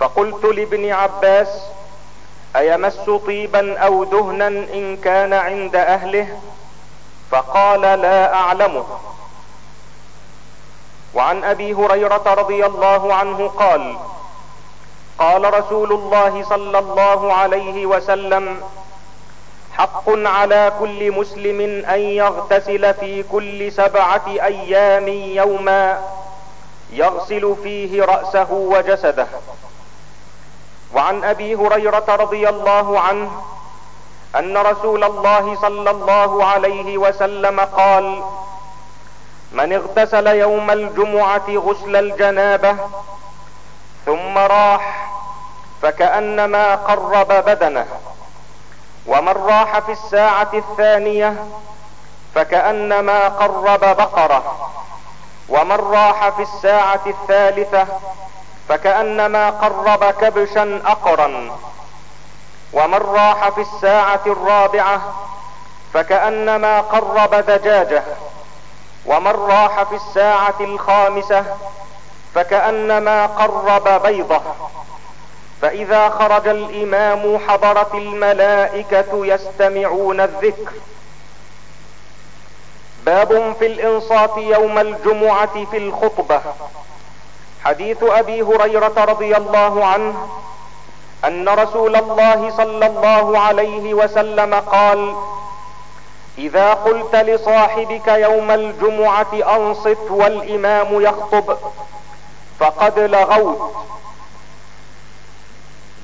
فقلت 0.00 0.44
لابن 0.44 0.92
عباس 0.92 1.62
أيمس 2.56 3.10
طيبا 3.26 3.78
أو 3.78 4.04
دهنا 4.04 4.48
إن 4.48 4.96
كان 4.96 5.32
عند 5.32 5.76
أهله؟ 5.76 6.40
فقال 7.30 7.80
لا 7.80 8.34
اعلمه 8.34 8.84
وعن 11.14 11.44
أبي 11.44 11.74
هريرة 11.74 12.22
رضي 12.26 12.66
الله 12.66 13.14
عنه 13.14 13.48
قال 13.48 13.96
قال 15.18 15.54
رسول 15.54 15.92
الله 15.92 16.44
صلى 16.48 16.78
الله 16.78 17.32
عليه 17.32 17.86
وسلم 17.86 18.60
حق 19.72 20.04
على 20.08 20.72
كل 20.78 21.12
مسلم 21.12 21.84
أن 21.84 22.00
يغتسل 22.00 22.94
في 22.94 23.22
كل 23.22 23.72
سبعة 23.72 24.22
أيام 24.26 25.08
يوما 25.08 26.00
يغسل 26.92 27.56
فيه 27.62 28.04
رأسه 28.04 28.52
وجسده. 28.52 29.26
وعن 30.94 31.24
أبي 31.24 31.54
هريرة 31.54 32.04
رضي 32.08 32.48
الله 32.48 33.00
عنه 33.00 33.42
أن 34.38 34.56
رسول 34.56 35.04
الله 35.04 35.56
صلى 35.60 35.90
الله 35.90 36.44
عليه 36.44 36.98
وسلم 36.98 37.60
قال 37.60 38.22
من 39.52 39.72
اغتسل 39.72 40.26
يوم 40.26 40.70
الجمعة 40.70 41.48
غسل 41.48 41.96
الجنابة 41.96 42.76
ثم 44.06 44.38
راح 44.38 45.10
فكأنما 45.82 46.74
قرب 46.74 47.28
بدنه 47.28 47.86
ومن 49.06 49.32
راح 49.32 49.78
في 49.78 49.92
الساعة 49.92 50.50
الثانية 50.54 51.44
فكأنما 52.34 53.28
قرب 53.28 53.80
بقرة 53.80 54.70
ومن 55.48 55.76
راح 55.76 56.28
في 56.28 56.42
الساعة 56.42 57.00
الثالثة 57.06 57.86
فكأنما 58.68 59.50
قرب 59.50 60.04
كبشا 60.04 60.82
اقرا. 60.86 61.50
ومن 62.72 62.98
راح 62.98 63.48
في 63.48 63.60
الساعة 63.60 64.20
الرابعة 64.26 65.00
فكأنما 65.94 66.80
قرب 66.80 67.34
دجاجة 67.34 68.02
ومن 69.06 69.30
راح 69.30 69.82
في 69.82 69.94
الساعة 69.94 70.54
الخامسة 70.60 71.44
فكأنما 72.34 73.26
قرب 73.26 74.02
بيضة. 74.02 74.40
فإذا 75.62 76.08
خرج 76.08 76.48
الإمام 76.48 77.38
حضرت 77.48 77.94
الملائكة 77.94 79.26
يستمعون 79.26 80.20
الذكر. 80.20 80.72
باب 83.06 83.56
في 83.58 83.66
الإنصات 83.66 84.36
يوم 84.36 84.78
الجمعة 84.78 85.64
في 85.70 85.76
الخطبة. 85.76 86.40
حديث 87.64 88.02
أبي 88.02 88.42
هريرة 88.42 89.04
رضي 89.04 89.36
الله 89.36 89.86
عنه 89.86 90.28
أن 91.24 91.48
رسول 91.48 91.96
الله 91.96 92.50
صلى 92.56 92.86
الله 92.86 93.38
عليه 93.38 93.94
وسلم 93.94 94.54
قال 94.54 95.14
إذا 96.38 96.74
قلت 96.74 97.16
لصاحبك 97.16 98.08
يوم 98.08 98.50
الجمعة 98.50 99.56
أنصت 99.56 100.10
والإمام 100.10 101.00
يخطب 101.00 101.56
فقد 102.60 102.98
لغوت. 102.98 103.72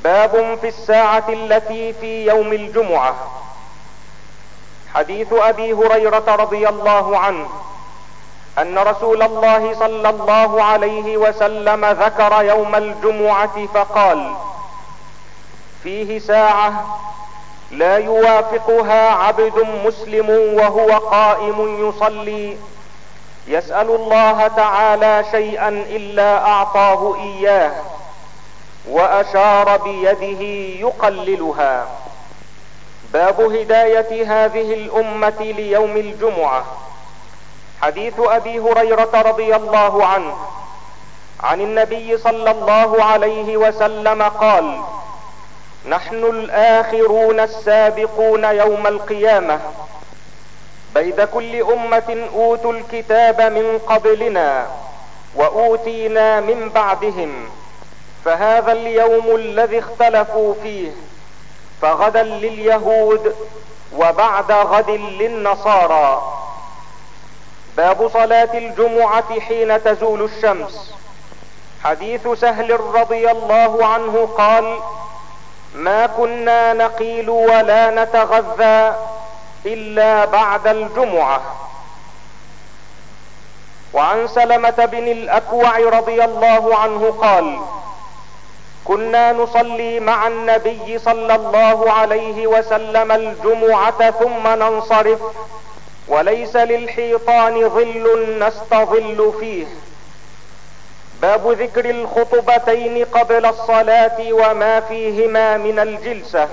باب 0.05 0.59
في 0.61 0.68
الساعة 0.68 1.24
التي 1.29 1.92
في 1.92 2.26
يوم 2.26 2.52
الجمعة. 2.52 3.14
حديث 4.94 5.33
أبي 5.33 5.72
هريرة 5.72 6.24
رضي 6.37 6.68
الله 6.68 7.18
عنه 7.18 7.48
أن 8.59 8.79
رسول 8.79 9.22
الله 9.22 9.74
صلى 9.74 10.09
الله 10.09 10.62
عليه 10.62 11.16
وسلم 11.16 11.85
ذكر 11.85 12.42
يوم 12.42 12.74
الجمعة 12.74 13.66
فقال 13.74 14.35
فيه 15.87 16.18
ساعة 16.18 16.99
لا 17.70 17.96
يوافقها 17.96 19.11
عبد 19.11 19.66
مسلم 19.85 20.29
وهو 20.31 20.90
قائم 20.99 21.88
يصلي. 21.88 22.57
يسأل 23.46 23.90
الله 23.90 24.46
تعالى 24.46 25.25
شيئا 25.31 25.68
إلا 25.68 26.46
أعطاه 26.46 27.16
إياه 27.16 27.72
وأشار 28.88 29.77
بيده 29.77 30.42
يقللها. 30.87 31.87
باب 33.12 33.40
هداية 33.40 34.44
هذه 34.44 34.75
الأمة 34.75 35.55
ليوم 35.57 35.96
الجمعة. 35.96 36.64
حديث 37.83 38.14
أبي 38.18 38.61
هريرة 38.61 39.22
رضي 39.27 39.57
الله 39.57 40.07
عنه 40.07 40.37
عن 41.40 41.61
النبي 41.61 42.18
صلى 42.18 42.51
الله 42.51 43.05
عليه 43.05 43.57
وسلم 43.57 44.22
قال 44.22 44.81
نحن 45.88 46.25
الآخرون 46.25 47.40
السابقون 47.40 48.44
يوم 48.44 48.87
القيامة. 48.87 49.61
بيد 50.94 51.20
كل 51.20 51.62
أمة 51.62 52.29
أوتوا 52.35 52.72
الكتاب 52.72 53.40
من 53.40 53.79
قبلنا 53.79 54.66
وأوتينا 55.35 56.40
من 56.40 56.68
بعدهم. 56.68 57.49
فهذا 58.25 58.72
اليوم 58.72 59.37
الذي 59.37 59.79
اختلفوا 59.79 60.55
فيه 60.62 60.90
فغدا 61.83 62.22
لليهود 62.22 63.35
وبعد 63.96 64.53
غد 64.53 64.90
للنصارى. 64.90 66.33
باب 67.77 68.09
صلاة 68.09 68.59
الجمعة 68.59 69.40
حين 69.40 69.83
تزول 69.83 70.22
الشمس. 70.22 70.94
حديث 71.85 72.29
سهل 72.29 72.81
رضي 72.81 73.31
الله 73.31 73.87
عنه 73.87 74.29
قال 74.38 74.79
ما 75.76 76.06
كنا 76.06 76.72
نقيل 76.72 77.30
ولا 77.30 77.90
نتغذى 77.90 78.96
إلا 79.66 80.24
بعد 80.24 80.66
الجمعة. 80.66 81.40
وعن 83.92 84.28
سلمة 84.28 84.84
بن 84.84 85.08
الأكوع 85.08 85.78
رضي 85.78 86.24
الله 86.24 86.76
عنه 86.76 87.10
قال 87.10 87.58
كنا 88.84 89.32
نصلي 89.32 90.00
مع 90.00 90.26
النبي 90.26 90.98
صلى 90.98 91.34
الله 91.34 91.92
عليه 91.92 92.46
وسلم 92.46 93.12
الجمعة 93.12 94.10
ثم 94.10 94.48
ننصرف 94.48 95.20
وليس 96.08 96.56
للحيطان 96.56 97.68
ظل 97.68 98.38
نستظل 98.38 99.34
فيه. 99.40 99.66
باب 101.22 101.50
ذكر 101.50 101.90
الخطبتين 101.90 103.05
قبل 103.05 103.46
الصلاة 103.46 104.33
وما 104.33 104.81
فيهما 104.81 105.57
من 105.57 105.79
الجلسة. 105.79 106.48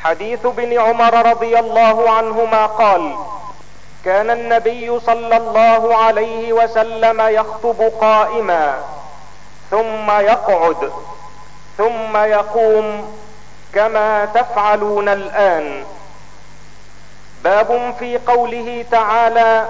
حديث 0.00 0.46
ابن 0.46 0.78
عمر 0.80 1.30
رضي 1.30 1.58
الله 1.58 2.10
عنهما 2.10 2.66
قال 2.66 3.16
كان 4.04 4.30
النبي 4.30 5.00
صلى 5.00 5.36
الله 5.36 5.96
عليه 5.96 6.52
وسلم 6.52 7.20
يخطب 7.20 7.92
قائما 8.00 8.78
ثم 9.70 10.10
يقعد 10.10 10.92
ثم 11.78 12.16
يقوم 12.16 13.16
كما 13.74 14.24
تفعلون 14.24 15.08
الآن. 15.08 15.84
باب 17.44 17.94
في 17.98 18.18
قوله 18.18 18.84
تعالى 18.90 19.66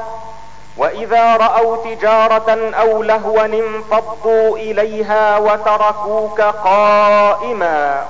وإذا 0.77 1.37
رأوا 1.37 1.77
تجارة 1.85 2.75
أو 2.75 3.03
لهوا 3.03 3.45
انفضوا 3.45 4.57
إليها 4.57 5.39
وتركوك 5.39 6.41
قائما. 6.41 8.05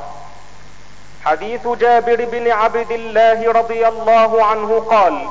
حديث 1.24 1.68
جابر 1.68 2.24
بن 2.24 2.50
عبد 2.50 2.90
الله 2.90 3.52
رضي 3.52 3.88
الله 3.88 4.44
عنه 4.44 4.86
قال 4.90 5.28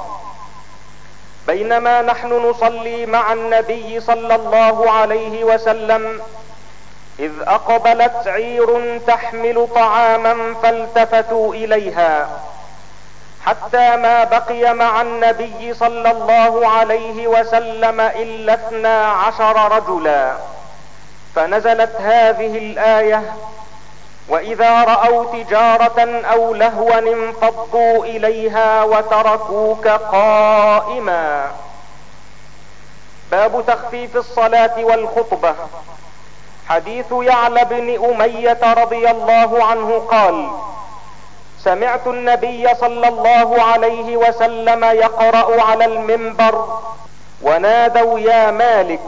بينما 1.48 2.02
نحن 2.02 2.50
نصلي 2.50 3.06
مع 3.06 3.34
النبي 3.34 4.00
صلى 4.00 4.36
الله 4.36 4.92
عليه 4.92 5.44
وسلم 5.44 6.22
إذ 7.20 7.32
أقبلت 7.48 8.28
عير 8.28 9.00
تحمل 9.08 9.68
طعاما 9.76 10.56
فالتفتوا 10.64 11.54
إليها. 11.54 12.30
حتى 13.46 13.96
ما 13.96 14.24
بقي 14.24 14.74
مع 14.74 15.02
النبي 15.02 15.74
صلى 15.74 16.12
الله 16.12 16.68
عليه 16.68 17.28
وسلم 17.28 18.02
إلا 18.02 18.54
اثنا 18.54 19.06
عشر 19.08 19.72
رجلا. 19.72 20.38
فنزلت 21.36 21.96
هذه 22.02 22.58
الآية 22.58 23.34
وإذا 24.30 24.84
رأوا 24.84 25.26
تجارة 25.34 26.22
أو 26.34 26.54
لهوا 26.54 27.00
انفضوا 27.00 28.06
إليها 28.06 28.84
وتركوك 28.84 29.88
قائما. 29.88 31.52
باب 33.32 33.64
تخفيف 33.68 34.16
الصلاة 34.16 34.84
والخطبة. 34.84 35.56
حديث 36.70 37.06
يعلى 37.12 37.66
بن 37.66 38.06
أمية 38.06 38.74
رضي 38.74 39.12
الله 39.12 39.64
عنه 39.64 40.00
قال 40.12 40.50
سمعت 41.66 42.08
النبي 42.08 42.76
صلى 42.76 43.08
الله 43.08 43.62
عليه 43.64 44.18
وسلم 44.18 44.84
يقرأ 44.84 45.62
على 45.62 45.86
المنبر 45.86 46.80
ونادوا 47.42 48.20
يا 48.20 48.52
مالك. 48.52 49.00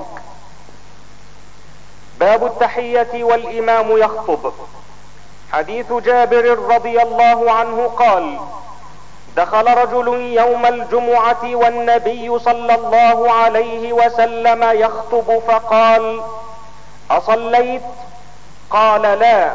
باب 2.20 2.46
التحية 2.46 3.24
والإمام 3.24 3.98
يخطب. 3.98 4.54
حديث 5.54 5.93
جابر 5.93 6.60
رضي 6.60 7.02
الله 7.02 7.52
عنه 7.52 7.88
قال 8.00 8.39
دخل 9.36 9.78
رجل 9.78 10.08
يوم 10.22 10.65
الجمعة 10.65 11.43
والنبي 11.43 12.39
صلى 12.39 12.76
الله 12.76 13.32
عليه 13.32 13.93
وسلم 13.93 14.63
يخطب 14.63 15.39
فقال 15.48 16.22
أصليت؟ 17.12 17.82
قال 18.70 19.02
لا. 19.02 19.52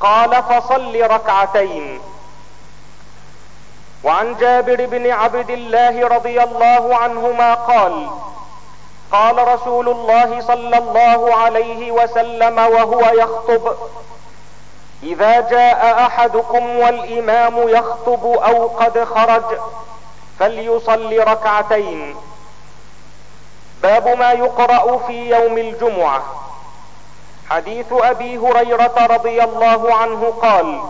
قال 0.00 0.42
فصل 0.42 1.00
ركعتين. 1.00 2.00
وعن 4.04 4.36
جابر 4.36 4.86
بن 4.86 5.10
عبد 5.10 5.50
الله 5.50 6.08
رضي 6.08 6.42
الله 6.42 6.96
عنهما 6.96 7.54
قال 7.54 8.10
قال 9.12 9.48
رسول 9.48 9.88
الله 9.88 10.40
صلى 10.40 10.78
الله 10.78 11.34
عليه 11.34 11.92
وسلم 11.92 12.58
وهو 12.58 13.00
يخطب 13.00 13.76
إذا 15.02 15.40
جاء 15.40 16.06
أحدكم 16.06 16.78
والإمام 16.78 17.68
يخطب 17.68 18.26
أو 18.26 18.66
قد 18.66 19.04
خرج 19.04 19.58
فليصل 20.38 21.18
ركعتين. 21.18 22.16
باب 23.82 24.08
ما 24.08 24.32
يقرأ 24.32 24.98
في 24.98 25.30
يوم 25.30 25.58
الجمعة. 25.58 26.22
حديث 27.50 27.86
أبي 27.92 28.38
هريرة 28.38 29.06
رضي 29.10 29.44
الله 29.44 29.94
عنه 29.94 30.32
قال 30.42 30.80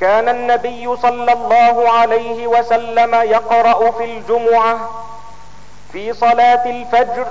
كان 0.00 0.28
النبي 0.28 0.96
صلى 0.96 1.32
الله 1.32 1.90
عليه 1.90 2.46
وسلم 2.46 3.14
يقرأ 3.14 3.90
في 3.90 4.04
الجمعة 4.04 4.90
في 5.92 6.12
صلاة 6.12 6.70
الفجر 6.70 7.26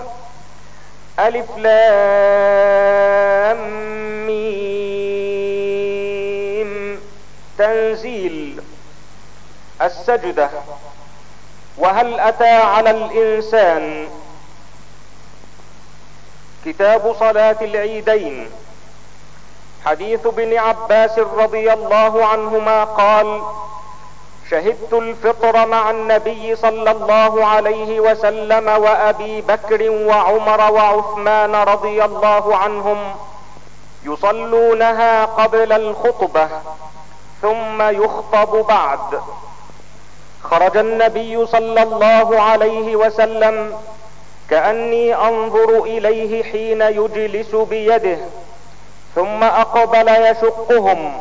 ألف 1.20 1.58
لام 1.58 1.98
ميم 4.28 5.82
تنزيل 7.58 8.62
السجدة. 9.82 10.50
وهل 11.78 12.20
أتى 12.20 12.50
على 12.56 12.92
الإنسان 12.92 14.08
كتاب 16.66 17.16
صلاة 17.20 17.56
العيدين. 17.62 18.52
حديث 19.86 20.26
ابن 20.26 20.58
عباس 20.58 21.20
رضي 21.20 21.74
الله 21.74 22.26
عنهما 22.26 22.84
قال 22.84 23.42
شهدت 24.50 24.94
الفطر 24.94 25.66
مع 25.68 25.90
النبي 25.90 26.56
صلى 26.56 26.92
الله 26.92 27.46
عليه 27.46 28.00
وسلم 28.00 28.68
وأبي 28.68 29.42
بكر 29.42 29.90
وعمر 29.90 30.72
وعثمان 30.72 31.56
رضي 31.56 32.06
الله 32.06 32.58
عنهم 32.58 33.16
يصلونها 34.04 35.26
قبل 35.26 35.72
الخطبة 35.72 36.50
ثم 37.42 37.82
يخطب 37.82 38.66
بعد. 38.68 39.22
خرج 40.44 40.78
النبي 40.78 41.46
صلى 41.46 41.84
الله 41.84 42.42
عليه 42.42 42.96
وسلم 42.96 43.78
كأني 44.50 45.16
أنظر 45.16 45.84
إليه 45.84 46.44
حين 46.44 46.82
يجلس 46.82 47.56
بيده 47.56 48.18
ثم 49.16 49.44
أقبل 49.44 50.08
يشقهم 50.10 51.14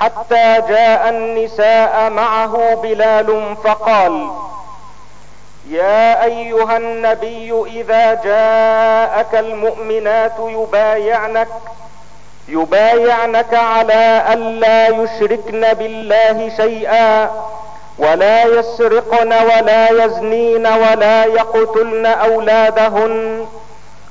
حتى 0.00 0.62
جاء 0.68 1.08
النساء 1.08 2.10
معه 2.10 2.74
بلال 2.74 3.56
فقال 3.64 4.30
يا 5.68 6.24
أيها 6.24 6.76
النبي 6.76 7.62
إذا 7.66 8.14
جاءك 8.14 9.34
المؤمنات 9.34 10.32
يبايعنك 10.38 11.48
يبايعنك 12.48 13.54
على 13.54 14.24
الا 14.32 14.88
يشركن 14.88 15.72
بالله 15.74 16.52
شيئا 16.56 17.30
ولا 17.98 18.44
يسرقن 18.44 19.32
ولا 19.32 20.04
يزنين 20.04 20.66
ولا 20.66 21.24
يقتلن 21.24 22.06
أولادهن 22.06 23.46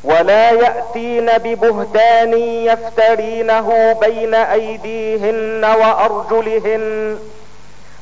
ولا 0.03 0.51
يأتين 0.51 1.25
ببهتان 1.37 2.33
يفترينه 2.39 3.93
بين 4.01 4.33
أيديهن 4.33 5.65
وأرجلهن 5.65 7.17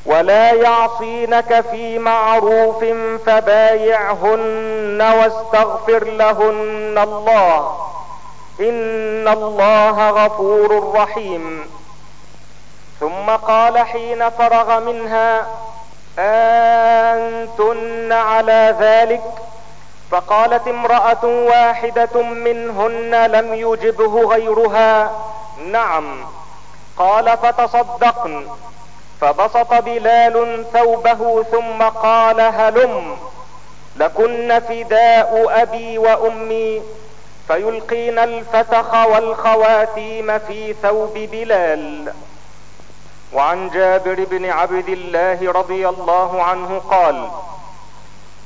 ولا 0.06 0.52
يعصينك 0.54 1.62
في 1.72 2.00
معروف 2.00 2.86
فبايعهن 3.26 5.02
واستغفر 5.02 6.04
لهن 6.04 6.98
الله 7.04 7.76
إن 8.60 9.28
الله 9.28 10.10
غفور 10.10 10.94
رحيم 10.96 11.66
ثم 13.02 13.30
قال 13.30 13.80
حين 13.80 14.30
فرغ 14.30 14.80
منها 14.80 15.48
أنتن 16.20 18.12
على 18.12 18.76
ذلك؟ 18.80 19.22
فقالت 20.12 20.68
امرأة 20.68 21.26
واحدة 21.26 22.22
منهن 22.22 23.26
لم 23.32 23.54
يجبه 23.54 24.24
غيرها. 24.24 25.12
نعم. 25.66 26.26
قال 26.98 27.38
فتصدقن. 27.38 28.48
فبسط 29.22 29.74
بلال 29.74 30.66
ثوبه 30.74 31.44
ثم 31.44 31.84
قال 31.84 32.42
هلم 32.42 33.18
لكن 33.96 34.62
فداء 34.70 35.48
أبي 35.62 35.98
وأمي. 35.98 36.82
فيلقين 37.48 38.20
الفتخ 38.20 38.94
والخواتيم 38.94 40.40
في 40.40 40.74
ثوب 40.74 41.14
بلال. 41.14 42.14
وعن 43.34 43.70
جابر 43.70 44.26
بن 44.32 44.50
عبد 44.50 44.90
الله 44.90 45.52
رضي 45.52 45.90
الله 45.90 46.44
عنه 46.44 46.82
قال 46.90 47.30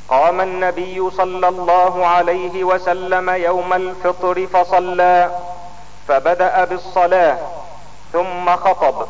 قام 0.09 0.41
النبي 0.41 1.09
صلى 1.09 1.47
الله 1.47 2.05
عليه 2.05 2.63
وسلم 2.63 3.29
يوم 3.29 3.73
الفطر 3.73 4.47
فصلى 4.47 5.31
فبدأ 6.07 6.63
بالصلاة 6.65 7.37
ثم 8.13 8.55
خطب 8.55 9.07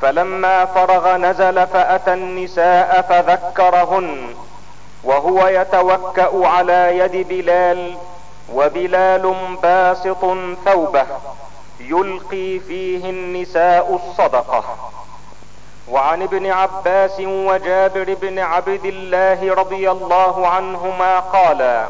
فلما 0.00 0.64
فرغ 0.64 1.16
نزل 1.16 1.66
فأتى 1.66 2.12
النساء 2.12 3.02
فذكرهن 3.08 4.34
وهو 5.04 5.46
يتوكأ 5.46 6.48
على 6.48 6.98
يد 6.98 7.28
بلال 7.28 7.94
وبلال 8.54 9.34
باسط 9.62 10.36
ثوبه 10.64 11.06
يلقي 11.80 12.58
فيه 12.58 13.10
النساء 13.10 14.00
الصدقة. 14.04 14.64
وعن 15.92 16.22
ابن 16.22 16.46
عباس 16.50 17.20
وجابر 17.20 18.14
بن 18.14 18.38
عبد 18.38 18.84
الله 18.84 19.54
رضي 19.54 19.90
الله 19.90 20.48
عنهما 20.48 21.20
قالا 21.20 21.86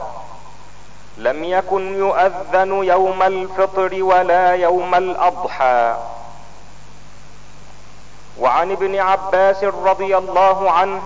لم 1.19 1.45
يكن 1.45 1.95
يؤذن 1.99 2.85
يوم 2.85 3.23
الفطر 3.23 4.03
ولا 4.03 4.55
يوم 4.55 4.95
الأضحى. 4.95 5.97
وعن 8.41 8.71
ابن 8.73 8.99
عباس 8.99 9.65
رضي 9.65 10.17
الله 10.17 10.71
عنه 10.71 11.03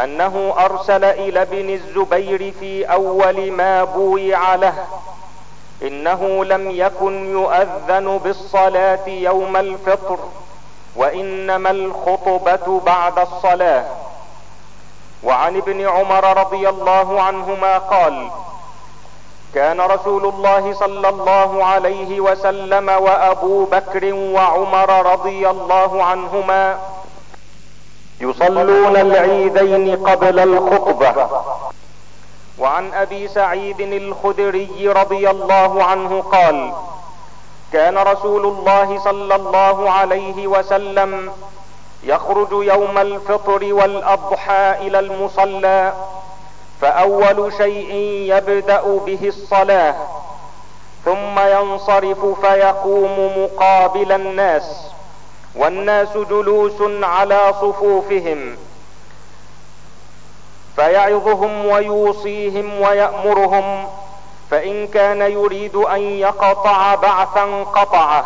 أنه 0.00 0.54
أرسل 0.58 1.04
إلى 1.04 1.42
ابن 1.42 1.70
الزبير 1.70 2.52
في 2.60 2.84
أول 2.84 3.52
ما 3.52 3.84
بويع 3.84 4.54
له 4.54 4.74
إنه 5.82 6.44
لم 6.44 6.70
يكن 6.70 7.30
يؤذن 7.30 8.18
بالصلاة 8.24 9.08
يوم 9.08 9.56
الفطر. 9.56 10.18
وإنما 10.96 11.70
الخطبة 11.70 12.80
بعد 12.86 13.18
الصلاة. 13.18 13.84
وعن 15.22 15.56
ابن 15.56 15.88
عمر 15.88 16.38
رضي 16.38 16.68
الله 16.68 17.22
عنهما 17.22 17.78
قال 17.78 18.30
كان 19.54 19.80
رسول 19.80 20.26
الله 20.26 20.74
صلى 20.74 21.08
الله 21.08 21.64
عليه 21.64 22.20
وسلم 22.20 22.88
وأبو 22.88 23.64
بكر 23.64 24.14
وعمر 24.14 25.12
رضي 25.12 25.50
الله 25.50 26.04
عنهما 26.04 26.78
يصلون 28.20 28.96
العيدين 28.96 30.06
قبل 30.06 30.38
الخطبة. 30.38 31.28
وعن 32.58 32.94
أبي 32.94 33.28
سعيد 33.28 33.80
الخدري 33.80 34.88
رضي 34.88 35.30
الله 35.30 35.84
عنه 35.84 36.22
قال 36.22 36.72
كان 37.72 37.98
رسول 37.98 38.46
الله 38.46 38.98
صلى 39.04 39.34
الله 39.34 39.90
عليه 39.90 40.46
وسلم 40.46 41.32
يخرج 42.02 42.48
يوم 42.52 42.98
الفطر 42.98 43.72
والأضحى 43.74 44.74
إلى 44.80 44.98
المصلى 44.98 45.92
فأول 46.80 47.52
شيء 47.52 47.94
يبدأ 48.36 48.82
به 49.06 49.18
الصلاة 49.22 49.94
ثم 51.04 51.38
ينصرف 51.38 52.26
فيقوم 52.46 53.32
مقابل 53.44 54.12
الناس 54.12 54.86
والناس 55.56 56.08
جلوس 56.16 56.82
على 57.02 57.54
صفوفهم 57.60 58.56
فيعظهم 60.76 61.66
ويوصيهم 61.66 62.80
ويأمرهم 62.80 63.86
فإن 64.50 64.86
كان 64.86 65.20
يريد 65.22 65.76
أن 65.76 66.00
يقطع 66.00 66.94
بعثا 66.94 67.62
قطعه 67.62 68.24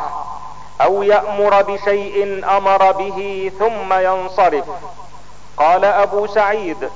أو 0.81 1.03
يأمر 1.03 1.63
بشيء 1.63 2.45
أمر 2.57 2.93
به 2.93 3.51
ثم 3.59 3.93
ينصرف. 3.93 4.65
قال 5.57 5.85
أبو 5.85 6.27
سعيد 6.27 6.91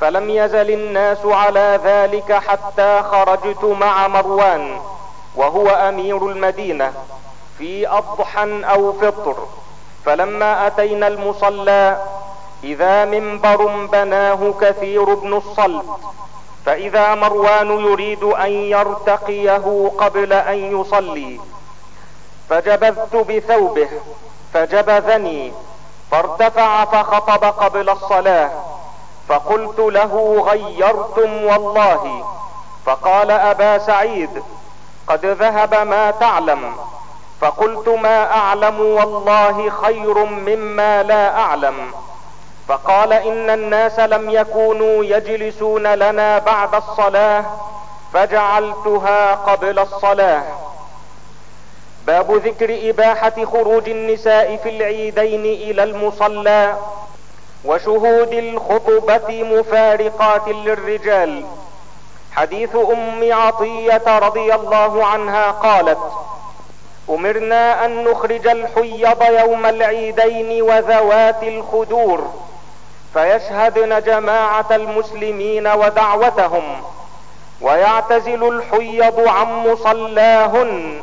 فلم 0.00 0.30
يزل 0.30 0.70
الناس 0.70 1.18
على 1.24 1.80
ذلك 1.84 2.32
حتى 2.32 3.02
خرجت 3.02 3.64
مع 3.64 4.08
مروان 4.08 4.80
وهو 5.36 5.68
أمير 5.68 6.28
المدينة 6.28 6.92
في 7.58 7.88
أضحى 7.88 8.64
أو 8.64 8.92
فطر. 8.92 9.36
فلما 10.04 10.66
أتينا 10.66 11.06
المصلى 11.06 12.02
إذا 12.64 13.04
منبر 13.04 13.86
بناه 13.86 14.54
كثير 14.60 15.14
بن 15.14 15.34
الصلت 15.34 15.86
فإذا 16.66 17.14
مروان 17.14 17.70
يريد 17.70 18.24
أن 18.24 18.50
يرتقيه 18.50 19.90
قبل 19.98 20.32
أن 20.32 20.80
يصلي 20.80 21.40
فجبذت 22.48 23.16
بثوبه 23.16 23.88
فجبذني 24.54 25.52
فارتفع 26.10 26.84
فخطب 26.84 27.44
قبل 27.44 27.90
الصلاة 27.90 28.50
فقلت 29.28 29.78
له 29.78 30.44
غيرتم 30.50 31.44
والله 31.44 32.24
فقال 32.86 33.30
أبا 33.30 33.78
سعيد 33.78 34.42
قد 35.06 35.26
ذهب 35.26 35.74
ما 35.74 36.10
تعلم 36.10 36.72
فقلت 37.40 37.88
ما 37.88 38.32
أعلم 38.32 38.80
والله 38.80 39.70
خير 39.70 40.24
مما 40.24 41.02
لا 41.02 41.38
أعلم. 41.40 41.92
فقال 42.70 43.12
إن 43.12 43.50
الناس 43.50 43.98
لم 43.98 44.30
يكونوا 44.30 45.04
يجلسون 45.04 45.86
لنا 45.86 46.38
بعد 46.38 46.74
الصلاة 46.74 47.44
فجعلتها 48.12 49.34
قبل 49.34 49.78
الصلاة. 49.78 50.42
باب 52.06 52.32
ذكر 52.32 52.90
إباحة 52.90 53.44
خروج 53.44 53.88
النساء 53.88 54.56
في 54.56 54.68
العيدين 54.68 55.44
إلى 55.44 55.82
المصلى 55.82 56.76
وشهود 57.64 58.32
الخطبة 58.32 59.42
مفارقات 59.42 60.48
للرجال. 60.48 61.44
حديث 62.32 62.76
أم 62.76 63.32
عطية 63.32 64.18
رضي 64.18 64.54
الله 64.54 65.06
عنها 65.06 65.50
قالت 65.50 65.98
أمرنا 67.08 67.84
أن 67.84 68.04
نخرج 68.04 68.46
الحيض 68.46 69.22
يوم 69.22 69.66
العيدين 69.66 70.62
وذوات 70.62 71.42
الخدور. 71.42 72.49
فيشهدن 73.14 74.02
جماعة 74.02 74.66
المسلمين 74.70 75.66
ودعوتهم 75.66 76.82
ويعتزل 77.60 78.48
الحيض 78.48 79.28
عن 79.28 79.68
مصلاهن. 79.68 81.02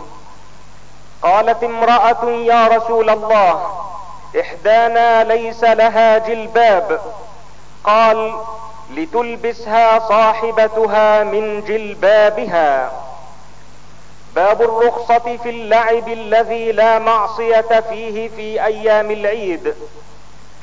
قالت 1.22 1.63
امرأة 1.63 2.26
يا 2.26 2.67
رسول 2.67 3.10
الله 3.10 3.80
إحدانا 4.39 5.24
ليس 5.24 5.63
لها 5.63 6.17
جلباب. 6.17 7.02
قال 7.84 8.36
لتلبسها 8.91 10.00
صاحبتها 10.00 11.24
من 11.24 11.62
جلبابها. 11.62 12.91
باب 14.36 14.62
الرخصة 14.62 15.38
في 15.43 15.50
اللعب 15.50 16.08
الذي 16.08 16.72
لا 16.72 17.00
معصية 17.00 17.84
فيه 17.89 18.30
في 18.30 18.65
أيام 18.65 19.12
العيد. 19.12 19.76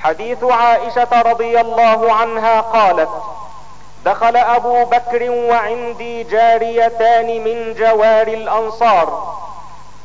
حديث 0.04 0.44
عائشة 0.44 1.22
رضي 1.22 1.60
الله 1.60 2.12
عنها 2.12 2.60
قالت 2.60 3.08
دخل 4.04 4.36
أبو 4.36 4.84
بكر 4.84 5.30
وعندي 5.30 6.22
جاريتان 6.22 7.44
من 7.44 7.74
جوار 7.74 8.26
الأنصار 8.26 9.34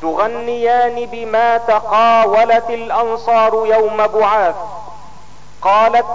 تغنيان 0.02 1.06
بما 1.06 1.56
تقاولت 1.56 2.70
الأنصار 2.70 3.66
يوم 3.66 4.06
بعاث. 4.06 4.54
قالت 5.62 6.06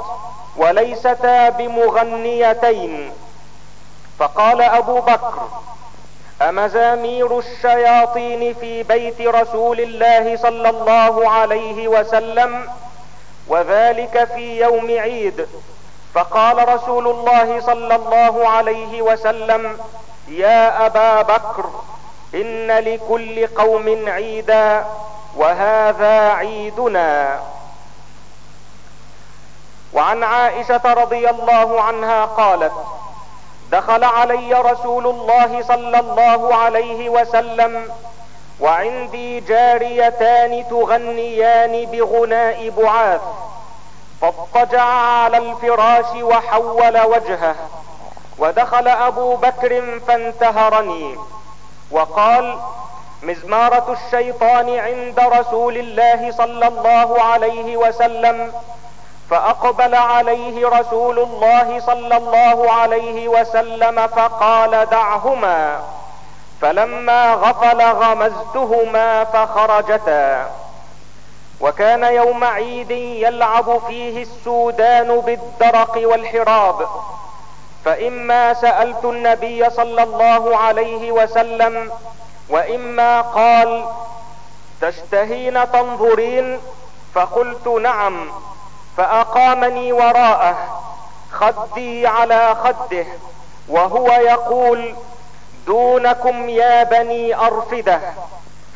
وليستا 0.57 1.49
بمغنيتين. 1.49 3.11
فقال 4.19 4.61
أبو 4.61 4.99
بكر 4.99 5.33
أمزامير 6.41 7.39
الشياطين 7.39 8.53
في 8.53 8.83
بيت 8.83 9.21
رسول 9.21 9.79
الله 9.79 10.37
صلى 10.37 10.69
الله 10.69 11.29
عليه 11.29 11.87
وسلم 11.87 12.69
وذلك 13.47 14.23
في 14.35 14.59
يوم 14.61 14.87
عيد. 14.99 15.47
فقال 16.13 16.69
رسول 16.69 17.07
الله 17.07 17.61
صلى 17.61 17.95
الله 17.95 18.49
عليه 18.49 19.01
وسلم 19.01 19.77
يا 20.27 20.85
أبا 20.85 21.21
بكر 21.21 21.69
إن 22.35 22.71
لكل 22.71 23.47
قوم 23.47 24.09
عيدا 24.09 24.85
وهذا 25.35 26.29
عيدنا. 26.29 27.39
وعن 29.93 30.23
عائشة 30.23 30.93
رضي 30.93 31.29
الله 31.29 31.81
عنها 31.81 32.25
قالت 32.25 32.73
دخل 33.71 34.03
علي 34.03 34.53
رسول 34.53 35.07
الله 35.07 35.61
صلى 35.61 35.99
الله 35.99 36.55
عليه 36.55 37.09
وسلم 37.09 37.89
وعندي 38.59 39.39
جاريتان 39.39 40.65
تغنيان 40.69 41.85
بغناء 41.85 42.69
بعاث 42.69 43.21
فاضطجع 44.21 44.83
على 44.83 45.37
الفراش 45.37 46.21
وحول 46.21 47.01
وجهه 47.01 47.55
ودخل 48.39 48.87
أبو 48.87 49.35
بكر 49.35 49.99
فانتهرني 50.07 51.15
وقال 51.91 52.57
مزمارة 53.23 53.97
الشيطان 53.97 54.77
عند 54.79 55.19
رسول 55.19 55.77
الله 55.77 56.31
صلى 56.31 56.67
الله 56.67 57.21
عليه 57.21 57.77
وسلم 57.77 58.53
فأقبل 59.29 59.95
عليه 59.95 60.67
رسول 60.67 61.19
الله 61.19 61.79
صلى 61.79 62.17
الله 62.17 62.71
عليه 62.71 63.27
وسلم 63.27 64.07
فقال 64.07 64.89
دعهما. 64.89 65.79
فلما 66.61 67.33
غفل 67.33 67.81
غمزتهما 67.81 69.23
فخرجتا. 69.23 70.49
وكان 71.61 72.03
يوم 72.03 72.43
عيد 72.43 72.91
يلعب 72.91 73.81
فيه 73.87 74.21
السودان 74.23 75.19
بالدرق 75.19 76.01
والحراب. 76.03 76.87
فإما 77.85 78.53
سألت 78.53 79.05
النبي 79.05 79.69
صلى 79.69 80.03
الله 80.03 80.57
عليه 80.57 81.11
وسلم 81.11 81.91
وإما 82.49 83.21
قال 83.21 83.85
تشتهين 84.81 85.71
تنظرين؟ 85.71 86.59
فقلت 87.15 87.67
نعم 87.67 88.31
فأقامني 88.97 89.93
وراءه 89.93 90.55
خدي 91.31 92.07
على 92.07 92.55
خده 92.63 93.05
وهو 93.69 94.07
يقول 94.07 94.95
دونكم 95.65 96.49
يا 96.49 96.83
بني 96.83 97.35
ارفده 97.35 98.01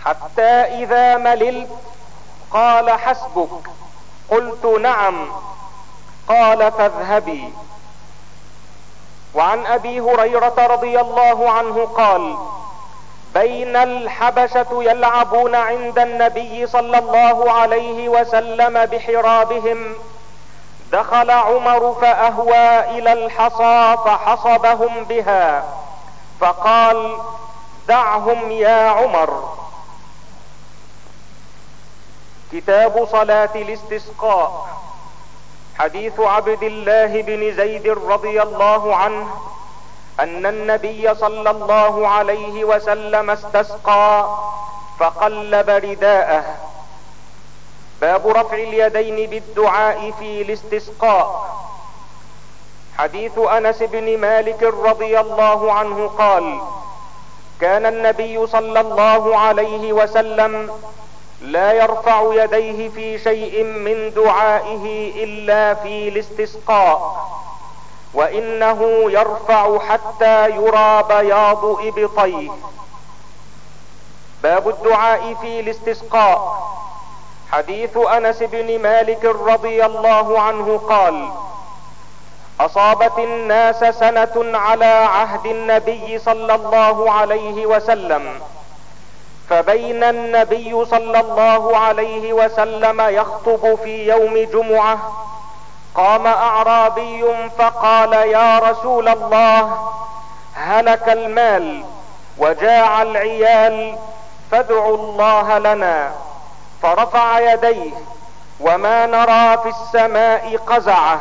حتى 0.06 0.52
إذا 0.84 1.18
مللت 1.18 1.70
قال 2.52 2.92
حسبك 2.92 3.70
قلت 4.32 4.66
نعم 4.66 5.30
قال 6.28 6.72
فاذهبي. 6.72 7.54
وعن 9.34 9.66
أبي 9.66 10.02
هريرة 10.02 10.56
رضي 10.58 11.00
الله 11.00 11.50
عنه 11.52 11.86
قال 11.86 12.36
بين 13.34 13.76
الحبشة 13.76 14.68
يلعبون 14.72 15.56
عند 15.56 16.00
النبي 16.00 16.68
صلى 16.68 16.98
الله 16.98 17.52
عليه 17.52 18.10
وسلم 18.10 18.86
بحرابهم 18.86 19.94
دخل 20.92 21.32
عمر 21.32 21.98
فأهوى 22.02 22.80
إلى 22.98 23.14
الحصى 23.14 23.98
فحصبهم 24.06 25.04
بها. 25.04 25.64
فقال 26.40 27.18
دعهم 27.88 28.52
يا 28.52 28.90
عمر. 28.90 29.54
كتاب 32.52 33.08
صلاة 33.12 33.50
الاستسقاء 33.56 34.68
حديث 35.80 36.20
عبد 36.20 36.64
الله 36.64 37.22
بن 37.22 37.56
زيد 37.56 37.88
رضي 37.88 38.42
الله 38.42 38.96
عنه 38.96 39.28
أن 40.20 40.46
النبي 40.46 41.16
صلى 41.16 41.50
الله 41.52 42.08
عليه 42.08 42.64
وسلم 42.64 43.30
استسقى 43.30 44.38
فقلب 45.00 45.70
رداءه 45.70 46.44
باب 48.02 48.28
رفع 48.28 48.54
اليدين 48.58 49.30
بالدعاء 49.30 50.12
في 50.20 50.42
الاستسقاء. 50.42 51.56
حديث 53.00 53.38
أنس 53.38 53.84
بن 53.84 54.18
مالك 54.18 54.64
رضي 54.64 55.20
الله 55.20 55.74
عنه 55.74 56.08
قال 56.08 56.60
كان 57.62 57.86
النبي 57.86 58.48
صلى 58.48 58.80
الله 58.80 59.38
عليه 59.38 59.94
وسلم 59.94 60.72
لا 61.42 61.72
يرفع 61.74 62.22
يديه 62.34 62.90
في 62.90 63.20
شيء 63.20 63.64
من 63.64 64.14
دعائه 64.14 65.14
إلا 65.24 65.74
في 65.74 66.08
الاستسقاء 66.08 67.28
وإنه 68.14 69.12
يرفع 69.12 69.80
حتى 69.80 70.50
يرى 70.50 71.04
بياض 71.10 71.66
إبطيه. 71.66 72.52
باب 74.44 74.70
الدعاء 74.70 75.34
في 75.42 75.60
الاستسقاء. 75.60 76.70
حديث 77.52 77.98
أنس 77.98 78.44
بن 78.44 78.82
مالك 78.82 79.26
رضي 79.26 79.86
الله 79.86 80.42
عنه 80.42 80.78
قال 80.90 81.30
أصابت 82.60 83.20
الناس 83.20 83.84
سنة 83.96 84.58
على 84.58 84.86
عهد 84.86 85.46
النبي 85.46 86.20
صلى 86.20 86.56
الله 86.56 87.12
عليه 87.12 87.66
وسلم 87.66 88.40
فبين 89.50 90.04
النبي 90.04 90.86
صلى 90.86 91.20
الله 91.20 91.78
عليه 91.78 92.34
وسلم 92.34 93.02
يخطب 93.02 93.76
في 93.84 94.08
يوم 94.08 94.38
جمعة 94.38 95.00
قام 95.96 96.28
أعرابي 96.28 97.26
فقال 97.58 98.14
يا 98.14 98.60
رسول 98.60 99.08
الله 99.10 99.90
هلك 100.54 101.10
المال 101.10 101.84
وجاع 102.38 103.02
العيال 103.02 103.98
فادعوا 104.52 104.98
الله 104.98 105.58
لنا 105.58 106.12
فرفع 106.84 107.40
يديه 107.54 107.92
وما 108.60 109.06
نرى 109.06 109.58
في 109.64 109.70
السماء 109.70 110.58
قزعة 110.68 111.20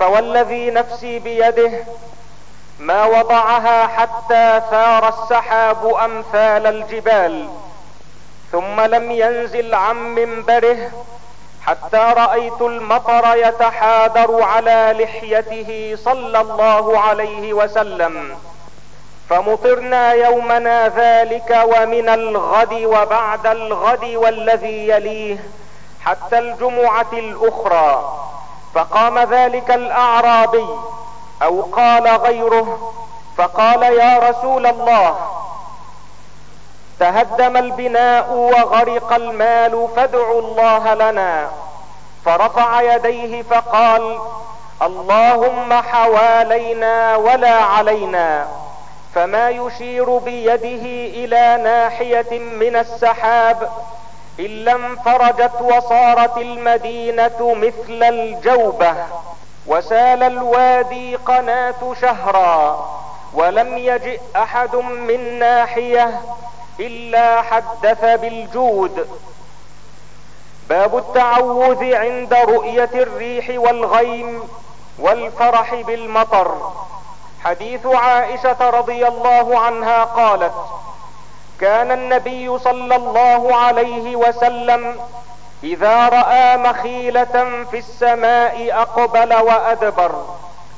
فوالذي 0.00 0.70
نفسي 0.70 1.18
بيده 1.18 1.72
ما 2.78 3.04
وضعها 3.04 3.86
حتى 3.86 4.60
ثار 4.70 5.08
السحاب 5.08 5.94
أمثال 5.94 6.66
الجبال 6.66 7.48
ثم 8.52 8.80
لم 8.80 9.10
ينزل 9.10 9.74
عن 9.74 9.96
منبره 9.96 10.90
حتى 11.66 12.12
رأيت 12.16 12.60
المطر 12.60 13.36
يتحادر 13.36 14.42
على 14.42 14.94
لحيته 14.98 15.96
صلى 16.04 16.40
الله 16.40 16.98
عليه 16.98 17.52
وسلم. 17.52 18.36
فمطرنا 19.30 20.12
يومنا 20.12 20.88
ذلك 20.88 21.62
ومن 21.64 22.08
الغد 22.08 22.72
وبعد 22.72 23.46
الغد 23.46 24.04
والذي 24.04 24.88
يليه 24.88 25.38
حتى 26.04 26.38
الجمعة 26.38 27.12
الأخرى. 27.12 28.20
فقام 28.74 29.18
ذلك 29.18 29.70
الأعرابي 29.70 30.66
أو 31.42 31.62
قال 31.62 32.08
غيره 32.08 32.92
فقال 33.36 33.82
يا 33.82 34.18
رسول 34.18 34.66
الله 34.66 35.16
تهدم 37.00 37.56
البناء 37.56 38.32
وغرق 38.32 39.12
المال 39.12 39.88
فادعوا 39.96 40.40
الله 40.40 40.94
لنا. 40.94 41.50
فرفع 42.24 42.82
يديه 42.82 43.42
فقال 43.42 44.18
اللهم 44.82 45.72
حوالينا 45.72 47.16
ولا 47.16 47.54
علينا 47.54 48.48
فما 49.14 49.50
يشير 49.50 50.18
بيده 50.18 50.84
إلى 51.20 51.62
ناحية 51.62 52.38
من 52.38 52.76
السحاب 52.76 53.70
الا 54.40 54.72
انفرجت 54.74 55.60
وصارت 55.60 56.36
المدينة 56.38 57.54
مثل 57.54 58.02
الجوبة 58.02 58.94
وسال 59.66 60.22
الوادي 60.22 61.16
قناة 61.16 61.94
شهرا 62.00 62.88
ولم 63.34 63.78
يجئ 63.78 64.20
أحد 64.36 64.76
من 64.76 65.38
ناحية 65.38 66.20
إلا 66.80 67.42
حدث 67.42 68.04
بالجود. 68.04 69.08
باب 70.68 70.96
التعوذ 70.96 71.94
عند 71.94 72.34
رؤية 72.34 72.90
الريح 72.94 73.60
والغيم 73.60 74.42
والفرح 74.98 75.74
بالمطر. 75.74 76.72
حديث 77.44 77.86
عائشة 77.86 78.70
رضي 78.70 79.08
الله 79.08 79.58
عنها 79.58 80.04
قالت 80.04 80.52
كان 81.60 81.90
النبي 81.92 82.58
صلى 82.58 82.96
الله 82.96 83.54
عليه 83.56 84.16
وسلم 84.16 84.96
إذا 85.64 86.08
رأى 86.08 86.56
مخيلة 86.56 87.64
في 87.70 87.78
السماء 87.78 88.68
أقبل 88.72 89.34
وأدبر 89.34 90.24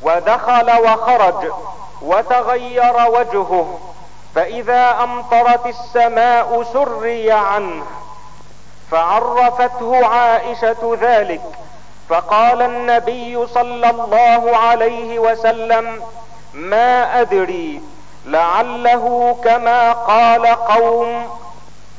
ودخل 0.03 0.71
وخرج 0.85 1.53
وتغير 2.03 2.95
وجهه 3.11 3.79
فإذا 4.35 4.97
أمطرت 5.03 5.67
السماء 5.67 6.63
سري 6.73 7.33
عنه 7.33 7.85
فعرفته 8.91 10.07
عائشة 10.07 10.99
ذلك 11.01 11.43
فقال 12.09 12.63
النبي 12.63 13.47
صلى 13.47 13.91
الله 13.91 14.57
عليه 14.57 15.19
وسلم 15.19 16.03
ما 16.55 17.21
أدري 17.21 17.81
لعله 18.27 19.37
كما 19.45 19.93
قال 19.93 20.47
قوم 20.47 21.39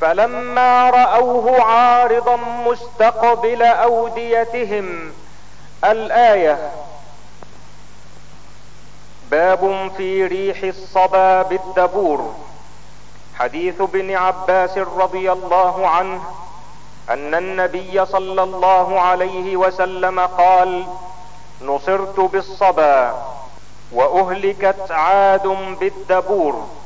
فلما 0.00 0.90
رأوه 0.90 1.62
عارضا 1.62 2.36
مستقبل 2.66 3.62
أوديتهم 3.62 5.12
الآية 5.84 6.70
باب 9.30 9.90
في 9.96 10.26
ريح 10.26 10.62
الصبا 10.62 11.42
بالدبور. 11.42 12.34
حديث 13.38 13.80
ابن 13.80 14.16
عباس 14.16 14.78
رضي 14.78 15.32
الله 15.32 15.88
عنه 15.88 16.22
أن 17.10 17.34
النبي 17.34 18.06
صلى 18.06 18.42
الله 18.42 19.00
عليه 19.00 19.56
وسلم 19.56 20.20
قال 20.20 20.86
نصرت 21.62 22.20
بالصبا 22.20 23.24
وأهلكت 23.94 24.90
عاد 24.90 25.46
بالدبور. 25.80 26.83